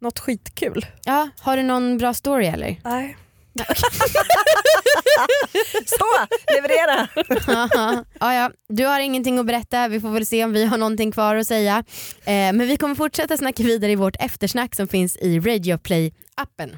Något 0.00 0.18
skitkul. 0.18 0.86
Ja, 1.04 1.28
har 1.40 1.56
du 1.56 1.62
någon 1.62 1.98
bra 1.98 2.14
story 2.14 2.46
eller? 2.46 2.76
Nej. 2.84 3.16
Så, 5.86 6.04
leverera! 6.54 7.08
ja, 8.20 8.34
ja. 8.34 8.50
Du 8.68 8.86
har 8.86 9.00
ingenting 9.00 9.38
att 9.38 9.46
berätta, 9.46 9.88
vi 9.88 10.00
får 10.00 10.10
väl 10.10 10.26
se 10.26 10.44
om 10.44 10.52
vi 10.52 10.64
har 10.64 10.78
någonting 10.78 11.12
kvar 11.12 11.36
att 11.36 11.46
säga. 11.46 11.84
Eh, 12.24 12.32
men 12.32 12.58
vi 12.68 12.76
kommer 12.76 12.94
fortsätta 12.94 13.36
snacka 13.36 13.62
vidare 13.62 13.92
i 13.92 13.96
vårt 13.96 14.16
eftersnack 14.18 14.74
som 14.74 14.88
finns 14.88 15.16
i 15.16 15.40
Radio 15.40 15.78
Play 15.78 16.12
appen. 16.34 16.76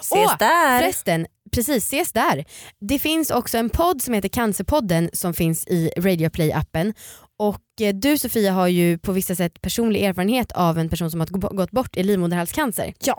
Ses 0.00 0.30
där. 0.38 0.80
Förresten, 0.80 1.26
precis, 1.52 1.84
ses 1.84 2.12
där. 2.12 2.44
Det 2.80 2.98
finns 2.98 3.30
också 3.30 3.58
en 3.58 3.70
podd 3.70 4.02
som 4.02 4.14
heter 4.14 4.28
Cancerpodden 4.28 5.10
som 5.12 5.34
finns 5.34 5.66
i 5.66 5.90
Radio 5.96 6.30
Play 6.30 6.52
appen 6.52 6.94
och 7.38 7.60
eh, 7.80 7.94
du 7.94 8.18
Sofia 8.18 8.52
har 8.52 8.68
ju 8.68 8.98
på 8.98 9.12
vissa 9.12 9.34
sätt 9.34 9.62
personlig 9.62 10.04
erfarenhet 10.04 10.52
av 10.52 10.78
en 10.78 10.88
person 10.88 11.10
som 11.10 11.20
har 11.20 11.26
gå- 11.26 11.48
gått 11.56 11.70
bort 11.70 11.96
i 11.96 12.02
livmoderhalscancer. 12.02 12.94
Ja. 12.98 13.16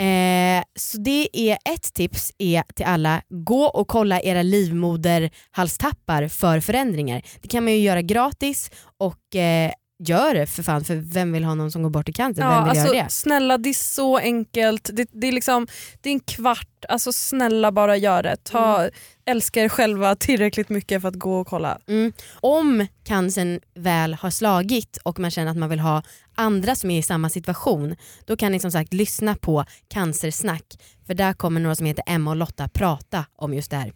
Eh, 0.00 0.62
så 0.78 0.98
det 0.98 1.28
är 1.32 1.58
ett 1.64 1.94
tips 1.94 2.32
är 2.38 2.62
till 2.74 2.86
alla, 2.86 3.22
gå 3.28 3.64
och 3.64 3.88
kolla 3.88 4.20
era 4.20 4.42
livmoderhalstappar 4.42 6.28
för 6.28 6.60
förändringar. 6.60 7.22
Det 7.40 7.48
kan 7.48 7.64
man 7.64 7.72
ju 7.72 7.78
göra 7.78 8.02
gratis 8.02 8.70
och 8.98 9.36
eh, 9.36 9.72
gör 9.98 10.34
det 10.34 10.46
för 10.46 10.62
fan 10.62 10.84
för 10.84 10.96
vem 10.96 11.32
vill 11.32 11.44
ha 11.44 11.54
någon 11.54 11.72
som 11.72 11.82
går 11.82 11.90
bort 11.90 12.08
i 12.08 12.12
cancer? 12.12 12.42
Ja, 12.42 12.48
vem 12.48 12.62
vill 12.62 12.70
alltså, 12.70 12.94
göra 12.94 13.04
det? 13.04 13.10
Snälla 13.10 13.58
det 13.58 13.68
är 13.68 13.74
så 13.74 14.18
enkelt. 14.18 14.90
Det, 14.92 15.08
det, 15.12 15.28
är 15.28 15.32
liksom, 15.32 15.66
det 16.00 16.08
är 16.08 16.12
en 16.12 16.20
kvart, 16.20 16.84
alltså 16.88 17.12
snälla 17.12 17.72
bara 17.72 17.96
gör 17.96 18.22
det. 18.22 18.36
Ta, 18.36 18.88
Älska 19.26 19.64
er 19.64 19.68
själva 19.68 20.16
tillräckligt 20.16 20.68
mycket 20.68 21.02
för 21.02 21.08
att 21.08 21.14
gå 21.14 21.40
och 21.40 21.46
kolla. 21.46 21.78
Mm. 21.88 22.12
Om 22.34 22.86
cancern 23.04 23.60
väl 23.74 24.14
har 24.14 24.30
slagit 24.30 24.98
och 25.02 25.18
man 25.18 25.30
känner 25.30 25.50
att 25.50 25.56
man 25.56 25.68
vill 25.68 25.80
ha 25.80 26.02
andra 26.40 26.74
som 26.74 26.90
är 26.90 26.98
i 26.98 27.02
samma 27.02 27.28
situation, 27.28 27.96
då 28.24 28.36
kan 28.36 28.52
ni 28.52 28.60
som 28.60 28.70
sagt 28.72 28.92
lyssna 28.94 29.36
på 29.36 29.64
Cancersnack. 29.88 30.64
För 31.06 31.14
där 31.14 31.32
kommer 31.32 31.60
några 31.60 31.76
som 31.76 31.86
heter 31.86 32.04
Emma 32.06 32.30
och 32.30 32.36
Lotta 32.36 32.68
prata 32.68 33.24
om 33.36 33.54
just 33.54 33.70
det 33.70 33.76
här. 33.76 33.92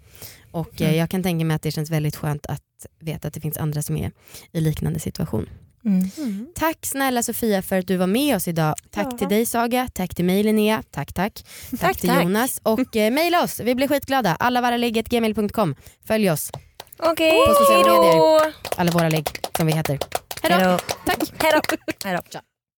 Och 0.52 0.80
eh, 0.82 0.96
jag 0.96 1.10
kan 1.10 1.22
tänka 1.22 1.44
mig 1.44 1.54
att 1.54 1.62
det 1.62 1.70
känns 1.70 1.90
väldigt 1.90 2.16
skönt 2.16 2.46
att 2.46 2.60
veta 3.00 3.28
att 3.28 3.34
det 3.34 3.40
finns 3.40 3.56
andra 3.56 3.82
som 3.82 3.96
är 3.96 4.10
i 4.52 4.60
liknande 4.60 5.00
situation. 5.00 5.48
Mm. 5.84 6.46
Tack 6.54 6.86
snälla 6.86 7.22
Sofia 7.22 7.62
för 7.62 7.78
att 7.78 7.86
du 7.86 7.96
var 7.96 8.06
med 8.06 8.36
oss 8.36 8.48
idag. 8.48 8.74
Tack 8.90 9.06
Ja. 9.12 9.18
till 9.18 9.28
dig 9.28 9.46
Saga, 9.46 9.88
tack 9.94 10.14
till 10.14 10.24
mig 10.24 10.42
Linnea, 10.42 10.82
tack 10.90 11.12
tack. 11.12 11.44
Tack, 11.70 11.80
Tack, 11.80 11.96
till 11.96 12.08
tack. 12.08 12.22
Jonas 12.24 12.60
och 12.62 12.96
eh, 12.96 13.12
mejla 13.12 13.42
oss, 13.44 13.60
vi 13.60 13.74
blir 13.74 13.88
skitglada. 13.88 14.34
Allavarraligget.gmail.com. 14.34 15.74
Följ 16.06 16.30
oss, 16.30 16.50
Okej, 16.98 17.30
På 17.46 17.54
sociala 17.54 18.02
hejdå! 18.02 18.40
alla 18.76 18.90
våra 18.92 19.08
ligg 19.08 19.28
som 19.56 19.66
vi 19.66 19.72
heter. 19.72 19.98
Hejdå. 20.44 20.64
Hejdå. 20.64 20.78
Tack. 21.06 21.42
Hejdå. 21.42 21.60
Hejdå. 22.04 22.53